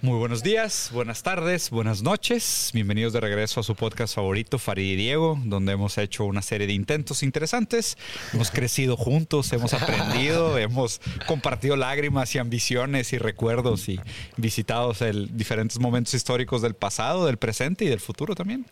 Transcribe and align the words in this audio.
Muy 0.00 0.16
buenos 0.16 0.44
días, 0.44 0.90
buenas 0.92 1.24
tardes, 1.24 1.70
buenas 1.70 2.02
noches. 2.02 2.70
Bienvenidos 2.72 3.12
de 3.12 3.18
regreso 3.18 3.58
a 3.58 3.62
su 3.64 3.74
podcast 3.74 4.14
favorito, 4.14 4.60
Farid 4.60 4.92
y 4.92 4.94
Diego, 4.94 5.36
donde 5.44 5.72
hemos 5.72 5.98
hecho 5.98 6.24
una 6.24 6.40
serie 6.40 6.68
de 6.68 6.72
intentos 6.72 7.24
interesantes. 7.24 7.98
Hemos 8.32 8.52
crecido 8.52 8.96
juntos, 8.96 9.52
hemos 9.52 9.74
aprendido, 9.74 10.56
hemos 10.58 11.00
compartido 11.26 11.74
lágrimas 11.74 12.32
y 12.36 12.38
ambiciones 12.38 13.12
y 13.12 13.18
recuerdos 13.18 13.88
y 13.88 13.98
visitado 14.36 14.94
el, 15.00 15.36
diferentes 15.36 15.80
momentos 15.80 16.14
históricos 16.14 16.62
del 16.62 16.74
pasado, 16.74 17.26
del 17.26 17.36
presente 17.36 17.84
y 17.84 17.88
del 17.88 17.98
futuro 17.98 18.36
también. 18.36 18.66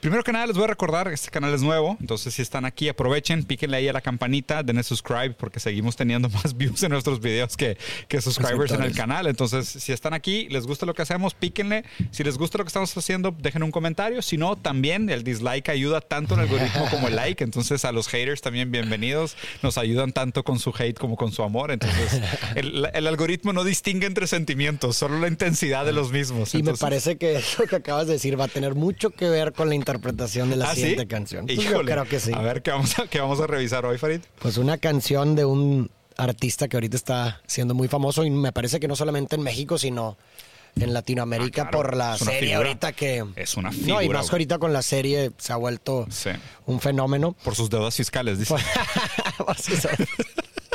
Primero 0.00 0.24
que 0.24 0.32
nada, 0.32 0.46
les 0.46 0.56
voy 0.56 0.64
a 0.64 0.68
recordar 0.68 1.08
que 1.08 1.14
este 1.14 1.28
canal 1.28 1.52
es 1.52 1.60
nuevo, 1.60 1.98
entonces 2.00 2.32
si 2.32 2.40
están 2.40 2.64
aquí, 2.64 2.88
aprovechen, 2.88 3.44
píquenle 3.44 3.76
ahí 3.76 3.88
a 3.88 3.92
la 3.92 4.00
campanita, 4.00 4.62
denle 4.62 4.84
subscribe 4.84 5.32
porque 5.32 5.60
seguimos 5.60 5.96
teniendo 5.96 6.28
más 6.30 6.56
views 6.56 6.82
en 6.82 6.92
nuestros 6.92 7.20
videos 7.20 7.58
que, 7.58 7.76
que 8.08 8.22
subscribers 8.22 8.72
en 8.72 8.84
el 8.84 8.94
canal. 8.94 9.26
Entonces, 9.26 9.68
si 9.68 9.92
están 9.92 10.14
aquí, 10.14 10.48
les 10.48 10.62
gusta 10.66 10.71
lo 10.80 10.94
que 10.94 11.02
hacemos, 11.02 11.34
píquenle. 11.34 11.84
Si 12.10 12.24
les 12.24 12.38
gusta 12.38 12.58
lo 12.58 12.64
que 12.64 12.68
estamos 12.68 12.96
haciendo, 12.96 13.34
dejen 13.38 13.62
un 13.62 13.70
comentario. 13.70 14.22
Si 14.22 14.36
no, 14.36 14.56
también 14.56 15.10
el 15.10 15.24
dislike 15.24 15.68
ayuda 15.68 16.00
tanto 16.00 16.34
en 16.34 16.40
el 16.40 16.46
algoritmo 16.48 16.88
como 16.90 17.08
el 17.08 17.16
like. 17.16 17.44
Entonces, 17.44 17.84
a 17.84 17.92
los 17.92 18.08
haters 18.08 18.40
también 18.40 18.70
bienvenidos. 18.70 19.36
Nos 19.62 19.78
ayudan 19.78 20.12
tanto 20.12 20.44
con 20.44 20.58
su 20.58 20.72
hate 20.76 20.98
como 20.98 21.16
con 21.16 21.32
su 21.32 21.42
amor. 21.42 21.70
Entonces, 21.70 22.20
el, 22.54 23.06
algoritmo 23.06 23.52
no 23.52 23.64
distingue 23.64 24.06
entre 24.06 24.26
sentimientos, 24.26 24.96
solo 24.96 25.18
la 25.18 25.28
intensidad 25.28 25.84
de 25.84 25.92
los 25.92 26.12
mismos. 26.12 26.54
Y 26.54 26.62
me 26.62 26.74
parece 26.74 27.16
que 27.16 27.36
eso 27.36 27.64
que 27.66 27.76
acabas 27.76 28.06
de 28.06 28.14
decir 28.14 28.38
va 28.38 28.44
a 28.44 28.48
tener 28.48 28.74
mucho 28.74 29.10
que 29.10 29.28
ver 29.28 29.52
con 29.52 29.68
la 29.68 29.74
interpretación 29.74 30.50
de 30.50 30.56
la 30.56 30.70
¿Ah, 30.70 30.74
siguiente 30.74 31.06
canción. 31.06 31.46
Pues 31.46 31.58
yo 31.58 31.82
creo 31.82 32.04
que 32.04 32.20
sí. 32.20 32.32
A 32.34 32.40
ver, 32.40 32.62
¿qué 32.62 32.70
vamos 32.70 32.98
a, 32.98 33.06
qué 33.06 33.20
vamos 33.20 33.40
a 33.40 33.46
revisar 33.46 33.84
hoy, 33.84 33.98
Farid? 33.98 34.20
Pues 34.40 34.56
una 34.56 34.78
canción 34.78 35.34
de 35.34 35.44
un 35.44 35.90
artista 36.16 36.68
que 36.68 36.76
ahorita 36.76 36.96
está 36.96 37.40
siendo 37.46 37.74
muy 37.74 37.88
famoso 37.88 38.24
y 38.24 38.30
me 38.30 38.52
parece 38.52 38.80
que 38.80 38.88
no 38.88 38.96
solamente 38.96 39.36
en 39.36 39.42
México, 39.42 39.78
sino 39.78 40.16
en 40.76 40.94
Latinoamérica 40.94 41.64
ah, 41.68 41.70
por 41.70 41.96
la 41.96 42.16
serie 42.16 42.54
ahorita 42.54 42.92
que 42.92 43.24
es 43.36 43.56
una 43.56 43.70
figura. 43.70 43.94
No, 43.94 44.02
y 44.02 44.08
más 44.08 44.28
que 44.28 44.34
ahorita 44.36 44.58
con 44.58 44.72
la 44.72 44.82
serie 44.82 45.30
se 45.38 45.52
ha 45.52 45.56
vuelto 45.56 46.06
un 46.66 46.80
fenómeno. 46.80 47.36
Por 47.44 47.54
sus 47.54 47.70
deudas 47.70 47.94
fiscales, 47.94 48.38
dice. 48.38 48.54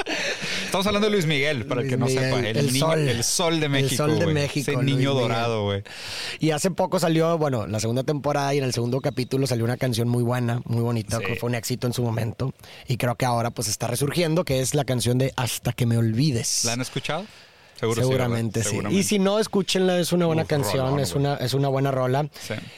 Estamos 0.66 0.86
hablando 0.88 1.08
de 1.08 1.12
Luis 1.14 1.26
Miguel, 1.26 1.66
para 1.66 1.82
el 1.82 1.90
que 1.90 1.98
no 1.98 2.08
sepa. 2.08 2.40
El, 2.40 2.78
sol, 2.78 3.00
el 3.00 3.24
sol 3.24 3.60
de 3.60 3.70
México. 3.70 4.04
El 4.04 4.12
sol 4.12 4.20
de 4.20 4.28
México. 4.28 4.72
Ese 4.72 4.84
niño 4.84 5.14
dorado, 5.14 5.64
güey. 5.64 5.84
Y 6.40 6.52
hace 6.52 6.72
poco 6.72 7.00
salió, 7.00 7.38
bueno, 7.38 7.68
la 7.68 7.80
segunda 7.80 8.04
temporada 8.04 8.54
y 8.54 8.58
en 8.58 8.64
el 8.64 8.74
segundo 8.74 9.02
capítulo 9.02 9.48
salió 9.48 9.66
una 9.66 9.78
canción 9.78 10.08
muy 10.08 10.24
buena, 10.24 10.62
muy 10.66 10.82
bonita, 10.82 11.20
que 11.20 11.36
fue 11.36 11.50
un 11.50 11.56
éxito 11.56 11.88
en 11.88 11.94
su 11.94 12.04
momento. 12.04 12.54
Y 12.88 12.98
creo 12.98 13.16
que 13.16 13.26
ahora 13.26 13.52
pues 13.52 13.68
está 13.68 13.88
resurgiendo, 13.88 14.44
que 14.46 14.60
es 14.60 14.76
la 14.76 14.86
canción 14.86 15.18
de 15.18 15.34
Hasta 15.36 15.74
que 15.74 15.86
me 15.86 15.98
olvides. 15.98 16.66
¿La 16.66 16.74
han 16.74 16.82
escuchado? 16.82 17.26
Seguramente 17.80 18.64
sí, 18.64 18.80
Y 18.90 19.04
si 19.04 19.20
no, 19.20 19.40
escúchenla, 19.40 20.00
es 20.00 20.12
una 20.12 20.26
buena 20.26 20.46
canción, 20.46 21.00
es, 21.00 21.14
una, 21.14 21.36
es 21.36 21.54
una 21.54 21.68
buena 21.68 21.92
rola. 21.92 22.28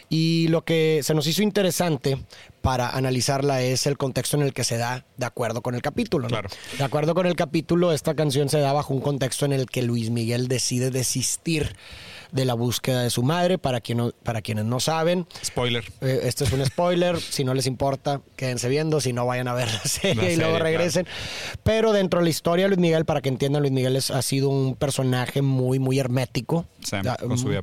Y 0.09 0.47
lo 0.49 0.63
que 0.63 1.01
se 1.03 1.13
nos 1.13 1.27
hizo 1.27 1.41
interesante 1.41 2.17
para 2.61 2.89
analizarla 2.89 3.61
es 3.61 3.87
el 3.87 3.97
contexto 3.97 4.37
en 4.37 4.43
el 4.43 4.53
que 4.53 4.63
se 4.63 4.77
da 4.77 5.05
de 5.17 5.25
acuerdo 5.25 5.61
con 5.61 5.75
el 5.75 5.81
capítulo. 5.81 6.27
Claro. 6.27 6.49
De 6.77 6.83
acuerdo 6.83 7.15
con 7.15 7.25
el 7.25 7.35
capítulo, 7.35 7.93
esta 7.93 8.15
canción 8.15 8.49
se 8.49 8.59
da 8.59 8.73
bajo 8.73 8.93
un 8.93 9.01
contexto 9.01 9.45
en 9.45 9.53
el 9.53 9.67
que 9.67 9.81
Luis 9.81 10.09
Miguel 10.09 10.47
decide 10.47 10.91
desistir 10.91 11.75
de 12.31 12.45
la 12.45 12.53
búsqueda 12.53 13.03
de 13.03 13.09
su 13.09 13.23
madre, 13.23 13.57
para, 13.57 13.81
quien 13.81 14.13
para 14.23 14.41
quienes 14.41 14.65
no 14.65 14.79
saben. 14.79 15.27
Spoiler. 15.43 15.83
Eh, 16.01 16.21
esto 16.23 16.43
es 16.43 16.51
un 16.51 16.65
spoiler, 16.65 17.19
si 17.19 17.43
no 17.43 17.53
les 17.53 17.65
importa, 17.65 18.21
quédense 18.35 18.69
viendo, 18.69 19.01
si 19.01 19.13
no 19.13 19.25
vayan 19.25 19.47
a 19.47 19.53
ver 19.53 19.71
la 19.71 19.83
serie 19.83 20.33
y 20.33 20.37
luego 20.37 20.59
regresen. 20.59 21.07
Pero 21.63 21.91
dentro 21.91 22.19
de 22.19 22.25
la 22.25 22.29
historia 22.29 22.65
de 22.65 22.69
Luis 22.69 22.79
Miguel, 22.79 23.05
para 23.05 23.21
que 23.21 23.29
entiendan, 23.29 23.61
Luis 23.61 23.73
Miguel 23.73 23.97
ha 23.97 24.21
sido 24.21 24.49
un 24.49 24.75
personaje 24.75 25.41
muy, 25.41 25.79
muy 25.79 25.99
hermético. 25.99 26.65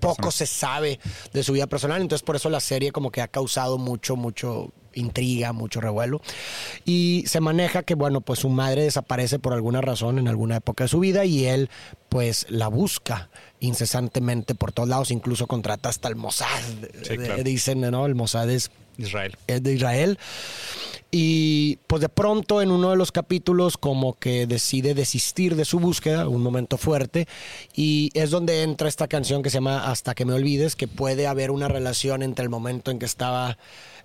poco 0.01 0.31
se 0.31 0.47
sabe 0.47 0.99
de 1.33 1.43
su 1.43 1.53
vida 1.53 1.67
personal, 1.67 2.01
entonces 2.01 2.25
por 2.25 2.37
eso 2.37 2.51
la 2.51 2.61
serie 2.61 2.93
como 2.93 3.11
que 3.11 3.23
ha 3.23 3.29
causado 3.29 3.79
mucho, 3.79 4.17
mucho 4.17 4.73
intriga, 4.97 5.53
mucho 5.53 5.81
revuelo. 5.81 6.21
Y 6.85 7.25
se 7.27 7.41
maneja 7.41 7.83
que, 7.83 7.95
bueno, 7.95 8.21
pues 8.21 8.41
su 8.41 8.49
madre 8.49 8.83
desaparece 8.83 9.39
por 9.39 9.53
alguna 9.53 9.81
razón 9.81 10.19
en 10.19 10.29
alguna 10.29 10.57
época 10.57 10.85
de 10.85 10.89
su 10.89 10.99
vida 10.99 11.25
y 11.25 11.47
él, 11.47 11.71
pues, 12.09 12.47
la 12.49 12.69
busca 12.69 13.31
incesantemente 13.61 14.55
por 14.55 14.73
todos 14.73 14.89
lados, 14.89 15.11
incluso 15.11 15.47
contrata 15.47 15.89
hasta 15.89 16.09
el 16.09 16.17
Mossad. 16.17 16.63
Dicen, 17.45 17.81
¿no? 17.81 18.07
El 18.07 18.15
Mossad 18.15 18.51
es 18.51 18.71
Israel. 18.99 19.37
Es 19.47 19.63
de 19.63 19.75
Israel. 19.75 20.19
Y 21.11 21.79
pues 21.87 22.03
de 22.03 22.09
pronto 22.09 22.61
en 22.61 22.71
uno 22.71 22.91
de 22.91 22.97
los 22.97 23.13
capítulos 23.13 23.79
como 23.79 24.15
que 24.15 24.47
decide 24.47 24.93
desistir 24.93 25.55
de 25.55 25.65
su 25.65 25.79
búsqueda, 25.79 26.29
un 26.29 26.43
momento 26.43 26.77
fuerte, 26.77 27.27
y 27.75 28.11
es 28.15 28.31
donde 28.31 28.63
entra 28.63 28.89
esta 28.89 29.07
canción 29.07 29.43
que 29.43 29.51
se 29.51 29.59
llama 29.59 29.91
Hasta 29.91 30.15
que 30.15 30.25
me 30.25 30.35
olvides, 30.35 30.75
que 30.75 30.89
puede 30.89 31.27
haber 31.27 31.53
una 31.53 31.69
relación 31.69 32.23
entre 32.23 32.43
el 32.43 32.51
momento 32.51 32.91
en 32.91 32.99
que 32.99 33.07
estaba 33.07 33.57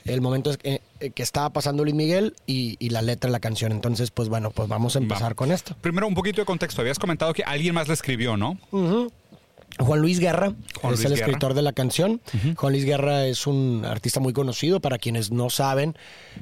el 0.05 0.21
momento 0.21 0.55
que, 0.57 0.81
eh, 0.99 1.09
que 1.11 1.23
estaba 1.23 1.51
pasando 1.51 1.83
Luis 1.83 1.95
Miguel 1.95 2.35
y, 2.45 2.89
la 2.89 3.01
letra 3.01 3.27
de 3.27 3.31
la 3.31 3.39
canción. 3.39 3.71
Entonces, 3.71 4.11
pues 4.11 4.29
bueno, 4.29 4.51
pues 4.51 4.67
vamos 4.67 4.95
a 4.95 4.99
empezar 4.99 5.35
con 5.35 5.51
esto. 5.51 5.75
Primero, 5.81 6.07
un 6.07 6.15
poquito 6.15 6.41
de 6.41 6.45
contexto. 6.45 6.81
Habías 6.81 6.99
comentado 6.99 7.33
que 7.33 7.43
alguien 7.43 7.75
más 7.75 7.87
la 7.87 7.93
escribió, 7.93 8.35
¿no? 8.35 8.57
Juan 9.79 9.99
Luis 9.99 10.19
Guerra 10.19 10.53
es 10.91 11.05
el 11.05 11.13
escritor 11.13 11.53
de 11.53 11.61
la 11.61 11.73
canción. 11.73 12.21
Juan 12.55 12.73
Luis 12.73 12.85
Guerra 12.85 13.25
es 13.25 13.47
un 13.47 13.83
artista 13.85 14.19
muy 14.19 14.33
conocido. 14.33 14.79
Para 14.79 14.97
quienes 14.97 15.31
no 15.31 15.49
saben, 15.49 15.95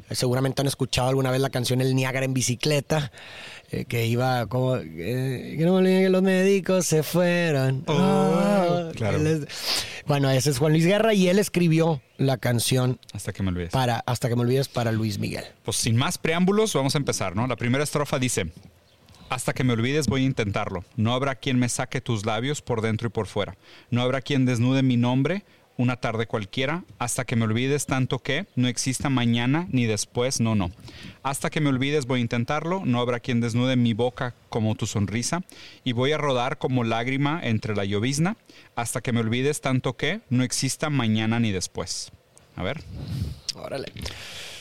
eh, 0.10 0.16
seguramente 0.16 0.62
han 0.62 0.68
escuchado 0.68 1.10
alguna 1.10 1.32
vez 1.32 1.42
la 1.42 1.50
canción 1.50 1.82
El 1.82 1.96
Niágara 1.96 2.26
en 2.26 2.34
bicicleta, 2.34 3.12
eh, 3.72 3.86
que 3.86 4.06
iba 4.06 4.46
como. 4.48 4.78
que 4.80 5.58
no 5.66 5.82
me 5.82 6.02
que 6.02 6.10
los 6.10 6.22
médicos 6.22 6.86
se 6.86 7.04
fueron. 7.04 7.84
Oh, 7.88 7.94
ah, 7.98 8.92
claro. 8.96 9.20
bueno, 10.06 10.30
ese 10.30 10.50
es 10.50 10.58
Juan 10.58 10.74
Luis 10.74 10.86
Guerra 10.86 11.14
y 11.14 11.28
él 11.28 11.40
escribió 11.40 12.02
la 12.18 12.38
canción. 12.38 13.00
Hasta 13.14 13.34
que 13.34 13.44
me 13.44 13.50
olvides. 13.50 13.72
Para, 13.72 14.00
hasta 14.06 14.30
que 14.30 14.36
me 14.36 14.42
olvides 14.42 14.68
para 14.68 14.92
Luis 14.92 15.20
Miguel. 15.20 15.46
Pues 15.64 15.78
sin 15.78 15.96
más 15.96 16.18
preámbulos, 16.18 16.74
vamos 16.74 16.96
a 16.96 16.98
empezar, 16.98 17.36
¿no? 17.36 17.48
La 17.48 17.56
primera 17.56 17.84
estrofa 17.84 18.20
dice. 18.20 18.52
Hasta 19.30 19.54
que 19.54 19.64
me 19.64 19.74
olvides 19.74 20.08
voy 20.08 20.24
a 20.24 20.26
intentarlo. 20.26 20.84
No 20.96 21.14
habrá 21.14 21.36
quien 21.36 21.60
me 21.60 21.70
saque 21.70 22.02
tus 22.02 22.26
labios 22.26 22.62
por 22.62 22.82
dentro 22.82 23.08
y 23.08 23.12
por 23.12 23.28
fuera. 23.28 23.58
No 23.92 24.02
habrá 24.02 24.22
quien 24.22 24.46
desnude 24.46 24.82
mi 24.82 24.98
nombre 24.98 25.44
una 25.80 25.96
tarde 25.96 26.28
cualquiera, 26.28 26.84
hasta 26.98 27.24
que 27.24 27.38
me 27.38 27.46
olvides 27.46 27.86
tanto 27.86 28.20
que 28.20 28.48
no 28.58 28.68
exista 28.68 29.10
mañana 29.10 29.66
ni 29.72 29.86
después, 29.86 30.42
no, 30.42 30.54
no. 30.54 30.72
Hasta 31.24 31.50
que 31.50 31.62
me 31.62 31.70
olvides 31.70 32.06
voy 32.06 32.20
a 32.20 32.22
intentarlo, 32.22 32.82
no 32.84 33.00
habrá 33.00 33.22
quien 33.22 33.40
desnude 33.40 33.78
mi 33.78 33.94
boca 33.94 34.36
como 34.50 34.76
tu 34.76 34.88
sonrisa, 34.88 35.42
y 35.86 35.94
voy 35.94 36.12
a 36.12 36.18
rodar 36.18 36.58
como 36.58 36.84
lágrima 36.84 37.40
entre 37.42 37.78
la 37.78 37.86
llovizna, 37.86 38.36
hasta 38.76 39.00
que 39.00 39.14
me 39.14 39.22
olvides 39.22 39.62
tanto 39.62 39.96
que 39.96 40.20
no 40.30 40.44
exista 40.44 40.90
mañana 40.90 41.40
ni 41.40 41.54
después. 41.54 42.12
A 42.58 42.64
ver. 42.64 42.84
Órale. 43.56 43.94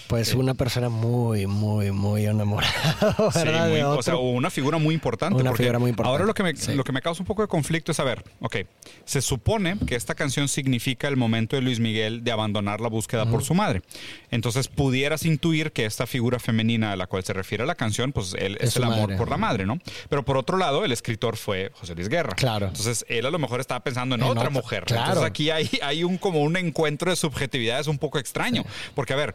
Pues 0.09 0.35
una 0.35 0.55
persona 0.55 0.89
muy, 0.89 1.47
muy, 1.47 1.91
muy 1.91 2.25
enamorada, 2.25 2.97
¿verdad? 3.35 3.93
o 3.93 4.03
sea, 4.03 4.17
una 4.17 4.49
figura 4.49 4.79
muy 4.79 4.95
importante. 4.95 5.39
Una 5.39 5.55
figura 5.55 5.79
muy 5.79 5.91
importante. 5.91 6.13
Ahora 6.13 6.25
lo 6.25 6.33
que, 6.33 6.43
me, 6.43 6.55
lo 6.75 6.83
que 6.83 6.93
me 6.93 7.03
causa 7.03 7.23
un 7.23 7.27
poco 7.27 7.43
de 7.43 7.49
conflicto 7.49 7.93
es 7.93 7.97
saber, 7.99 8.25
ok, 8.41 8.57
se 9.05 9.21
supone 9.21 9.77
que 9.87 9.97
esta 9.97 10.15
canción 10.15 10.49
significa 10.49 11.09
el 11.09 11.17
momento 11.17 11.57
de 11.57 11.63
Luis 11.63 11.79
Miguel 11.79 12.25
de 12.25 12.33
abandonar 12.33 12.81
la 12.81 12.89
búsqueda 12.89 13.27
por 13.27 13.45
su 13.45 13.53
madre. 13.53 13.83
Entonces 14.31 14.69
pudieras 14.69 15.27
intuir 15.27 15.73
que 15.73 15.85
esta 15.85 16.07
figura 16.07 16.39
femenina 16.39 16.93
a 16.93 16.97
la 16.97 17.07
cual 17.07 17.23
se 17.23 17.35
refiere 17.35 17.67
la 17.67 17.75
canción, 17.75 18.13
pues 18.13 18.35
él, 18.39 18.57
es, 18.61 18.77
el 18.77 18.85
amor 18.85 19.15
por 19.17 19.29
la 19.29 19.37
madre, 19.37 19.67
¿no? 19.67 19.79
Pero 20.09 20.25
por 20.25 20.39
otro 20.39 20.57
lado, 20.57 20.87
el 20.87 20.93
escritor 20.93 21.37
fue 21.37 21.71
José 21.75 21.95
Luis 21.95 22.09
Guerra. 22.09 22.35
Claro. 22.35 22.69
Entonces 22.69 23.05
él 23.11 23.27
a 23.27 23.31
lo 23.31 23.39
mejor 23.39 23.61
estaba 23.61 23.81
pensando 23.81 24.15
en, 24.15 24.23
otra, 24.23 24.49
mujer. 24.49 24.85
Claro. 24.85 25.03
Entonces 25.03 25.31
aquí 25.31 25.51
hay, 25.51 25.69
hay 25.83 26.03
un 26.03 26.17
como 26.17 26.41
un 26.41 26.57
encuentro 26.57 27.11
de 27.11 27.17
subjetividades 27.17 27.89
un 27.89 27.99
poco 27.99 28.19
extraño. 28.19 28.65
Porque 28.95 29.13
a 29.13 29.17
ver, 29.17 29.35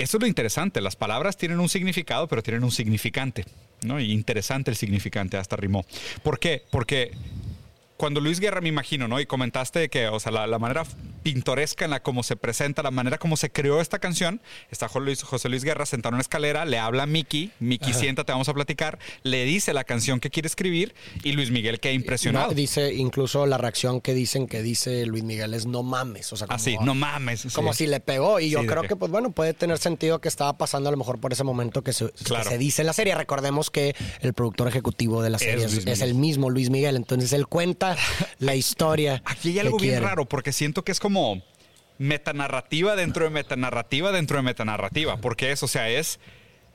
eso 0.00 0.16
es 0.16 0.20
lo 0.20 0.26
interesante. 0.26 0.80
Las 0.80 0.96
palabras 0.96 1.36
tienen 1.36 1.60
un 1.60 1.68
significado, 1.68 2.26
pero 2.28 2.42
tienen 2.42 2.64
un 2.64 2.70
significante. 2.70 3.44
¿no? 3.82 4.00
Interesante 4.00 4.70
el 4.70 4.76
significante, 4.76 5.36
hasta 5.36 5.56
rimó. 5.56 5.84
¿Por 6.22 6.38
qué? 6.38 6.62
Porque 6.70 7.12
cuando 8.00 8.20
Luis 8.20 8.40
Guerra, 8.40 8.62
me 8.62 8.70
imagino, 8.70 9.08
¿no? 9.08 9.20
Y 9.20 9.26
comentaste 9.26 9.90
que, 9.90 10.08
o 10.08 10.18
sea, 10.18 10.32
la, 10.32 10.58
manera 10.58 10.84
pintoresca 11.22 11.84
en 11.84 11.90
la 11.90 12.00
cómo 12.00 12.22
se 12.22 12.34
presenta, 12.34 12.82
la 12.82 12.90
manera 12.90 13.18
como 13.18 13.36
se 13.36 13.52
creó 13.52 13.78
esta 13.78 13.98
canción, 13.98 14.40
está 14.70 14.88
José 14.88 15.50
Luis 15.50 15.64
Guerra 15.64 15.84
sentado 15.84 16.12
en 16.12 16.14
una 16.14 16.22
escalera, 16.22 16.64
le 16.64 16.78
habla 16.78 17.02
a 17.02 17.06
Miki, 17.06 17.50
Miki 17.60 17.92
siéntate, 17.92 18.32
vamos 18.32 18.48
a 18.48 18.54
platicar, 18.54 18.98
le 19.22 19.44
dice 19.44 19.74
la 19.74 19.84
canción 19.84 20.18
que 20.18 20.30
quiere 20.30 20.46
escribir 20.46 20.94
y 21.24 21.32
Luis 21.32 21.50
Miguel 21.50 21.78
queda 21.78 21.92
impresionado. 21.92 22.54
dice, 22.54 22.94
incluso 22.94 23.44
la 23.44 23.58
reacción 23.58 24.00
que 24.00 24.14
dicen 24.14 24.46
que 24.46 24.62
dice 24.62 25.04
Luis 25.04 25.22
Miguel 25.22 25.52
es 25.52 25.66
no 25.66 25.82
mames, 25.82 26.32
o 26.32 26.38
sea, 26.38 26.46
como, 26.46 26.82
no 26.82 26.94
mames. 26.94 27.48
Como 27.52 27.74
si 27.74 27.86
le 27.86 28.00
pegó 28.00 28.40
y 28.40 28.48
yo 28.48 28.64
creo 28.64 28.84
que, 28.84 28.96
pues 28.96 29.12
bueno, 29.12 29.30
puede 29.32 29.52
tener 29.52 29.76
sentido 29.76 30.22
que 30.22 30.28
estaba 30.28 30.56
pasando 30.56 30.88
a 30.88 30.92
lo 30.92 30.96
mejor 30.96 31.20
por 31.20 31.34
ese 31.34 31.44
momento 31.44 31.82
que 31.82 31.92
se, 31.92 32.10
se 32.16 32.56
dice 32.56 32.80
en 32.80 32.86
la 32.86 32.94
serie. 32.94 33.14
Recordemos 33.14 33.68
que 33.68 33.94
el 34.22 34.32
productor 34.32 34.68
ejecutivo 34.68 35.22
de 35.22 35.28
la 35.28 35.38
serie 35.38 35.66
es 35.66 36.00
el 36.00 36.14
mismo 36.14 36.48
Luis 36.48 36.70
Miguel, 36.70 36.96
entonces 36.96 37.34
él 37.34 37.46
cuenta 37.46 37.89
la 38.38 38.54
historia. 38.54 39.22
Aquí 39.24 39.50
hay 39.50 39.60
algo 39.60 39.78
bien 39.78 40.02
raro 40.02 40.24
porque 40.26 40.52
siento 40.52 40.84
que 40.84 40.92
es 40.92 41.00
como 41.00 41.42
metanarrativa 41.98 42.96
dentro 42.96 43.24
de 43.24 43.30
metanarrativa 43.30 44.10
dentro 44.10 44.38
de 44.38 44.42
metanarrativa. 44.42 45.18
Porque 45.18 45.52
es, 45.52 45.62
o 45.62 45.68
sea, 45.68 45.88
es 45.88 46.18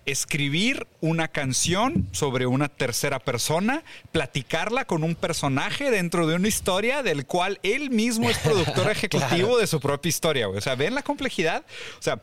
escribir 0.05 0.87
una 1.01 1.27
canción 1.29 2.07
sobre 2.11 2.45
una 2.45 2.69
tercera 2.69 3.19
persona, 3.19 3.83
platicarla 4.11 4.85
con 4.85 5.03
un 5.03 5.15
personaje 5.15 5.89
dentro 5.89 6.27
de 6.27 6.35
una 6.35 6.47
historia 6.47 7.01
del 7.01 7.25
cual 7.25 7.59
él 7.63 7.89
mismo 7.89 8.29
es 8.29 8.37
productor 8.37 8.91
ejecutivo 8.91 9.57
de 9.57 9.67
su 9.67 9.79
propia 9.79 10.09
historia. 10.09 10.47
O 10.47 10.61
sea, 10.61 10.75
ven 10.75 10.93
la 10.93 11.01
complejidad. 11.01 11.65
O 11.99 12.01
sea, 12.01 12.21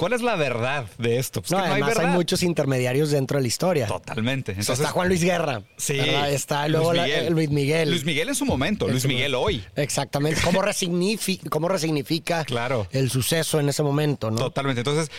¿Cuál 0.00 0.14
es 0.14 0.22
la 0.22 0.34
verdad 0.34 0.86
de 0.96 1.18
esto? 1.18 1.42
Pues 1.42 1.52
no, 1.52 1.58
además 1.58 1.98
hay, 1.98 2.06
muchos 2.06 2.42
intermediarios 2.42 3.10
dentro 3.10 3.36
de 3.36 3.42
la 3.42 3.48
historia. 3.48 3.86
Totalmente. 3.86 4.52
Entonces, 4.52 4.78
está 4.78 4.92
Juan 4.92 5.08
Luis 5.08 5.22
Guerra. 5.22 5.62
Sí. 5.76 5.98
Está 5.98 6.68
luego 6.68 6.94
Luis 6.94 7.50
Miguel. 7.50 7.90
Luis 7.90 8.06
Miguel. 8.06 8.30
en 8.30 8.34
su 8.34 8.46
momento, 8.46 8.88
Luis 8.88 9.04
Miguel 9.04 9.34
hoy. 9.34 9.62
Exactamente. 9.76 10.40
¿Cómo 10.42 10.62
resignifica, 10.62 11.50
cómo 11.50 11.68
resignifica 11.68 12.46
claro. 12.46 12.86
el 12.92 13.10
suceso 13.10 13.60
en 13.60 13.68
ese 13.68 13.82
momento? 13.82 14.30
¿no? 14.30 14.38
Totalmente. 14.38 14.80
Entonces, 14.80 15.10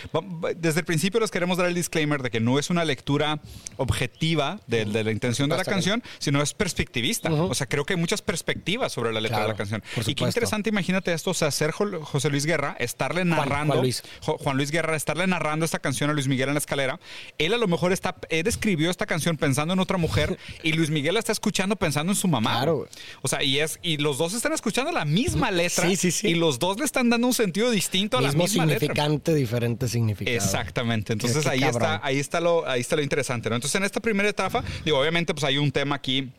desde 0.57 0.79
el 0.79 0.85
principio 0.87 1.19
les 1.19 1.29
queremos 1.29 1.59
dar 1.59 1.67
el 1.67 1.75
disclaimer 1.75 2.23
de 2.23 2.31
que 2.31 2.39
no 2.39 2.57
es 2.57 2.71
una 2.71 2.83
lectura 2.83 3.39
objetiva 3.77 4.61
de, 4.65 4.87
la 4.87 5.11
intención 5.11 5.47
de 5.47 5.57
la 5.57 5.63
canción, 5.63 6.01
sino 6.17 6.41
es 6.41 6.55
perspectivista. 6.55 7.31
O 7.31 7.53
sea, 7.53 7.67
creo 7.67 7.85
que 7.85 7.93
hay 7.93 7.99
muchas 7.99 8.23
perspectivas 8.23 8.91
sobre 8.91 9.13
la 9.13 9.21
letra 9.21 9.43
de 9.43 9.47
la 9.49 9.53
canción. 9.53 9.83
Y 10.07 10.15
qué 10.15 10.23
interesante, 10.23 10.71
imagínate 10.71 11.13
esto, 11.13 11.29
o 11.29 11.35
sea, 11.35 11.51
ser 11.51 11.69
José 11.69 12.31
Luis 12.31 12.47
Guerra, 12.47 12.75
estarle 12.79 13.25
narrando. 13.25 13.73
Juan 13.73 13.83
Luis. 13.83 14.03
Juan 14.21 14.57
Luis 14.57 14.70
Guerra 14.71 14.95
estarle 14.95 15.27
narrando 15.27 15.65
esta 15.65 15.79
canción 15.79 16.09
a 16.09 16.13
Luis 16.13 16.27
Miguel 16.27 16.50
en 16.50 16.56
la 16.56 16.59
escalera, 16.59 17.00
él 17.38 17.53
a 17.53 17.57
lo 17.57 17.68
mejor 17.68 17.91
está, 17.91 18.15
él 18.29 18.47
escribió 18.47 18.89
esta 18.89 19.06
canción 19.06 19.38
pensando 19.38 19.73
en 19.73 19.79
otra 19.79 19.97
mujer 19.97 20.38
y 20.63 20.73
Luis 20.73 20.89
Miguel 20.89 21.13
la 21.13 21.19
está 21.19 21.31
escuchando 21.31 21.75
pensando 21.75 22.12
en 22.12 22.15
su 22.15 22.27
mamá. 22.27 22.51
Claro. 22.51 22.88
O 23.21 23.27
sea, 23.27 23.44
y 23.44 23.59
es, 23.59 23.79
y 23.81 23.97
los 23.97 24.18
dos 24.18 24.33
están 24.33 24.53
escuchando 24.53 24.91
la 24.91 25.06
misma 25.06 25.51
letra. 25.51 25.88
Sí, 25.88 25.95
sí, 25.95 26.12
sí. 26.12 26.29
Y 26.29 26.35
los 26.35 26.59
dos 26.59 26.79
le 26.79 26.85
están 26.85 27.09
dando 27.09 27.27
un 27.27 27.33
sentido 27.33 27.69
distinto 27.69 28.18
a 28.18 28.21
la 28.21 28.31
misma 28.31 28.47
significante, 28.47 29.33
diferente 29.33 29.88
significado. 29.88 30.35
Exactamente. 30.35 31.13
Entonces 31.13 31.45
ahí 31.45 31.63
está, 31.63 32.00
ahí 32.03 32.19
está 32.19 32.39
lo, 32.39 32.67
ahí 32.67 32.81
está 32.81 32.95
lo 32.95 33.01
interesante, 33.01 33.50
¿no? 33.50 33.56
Entonces 33.56 33.75
en 33.75 33.83
esta 33.83 34.00
primera 34.00 34.29
etapa, 34.29 34.63
digo, 34.85 35.00
obviamente, 35.00 35.33
pues 35.33 35.44
hay 35.44 35.57
un 35.57 35.71
tema 35.71 35.95
aquí 35.95 36.31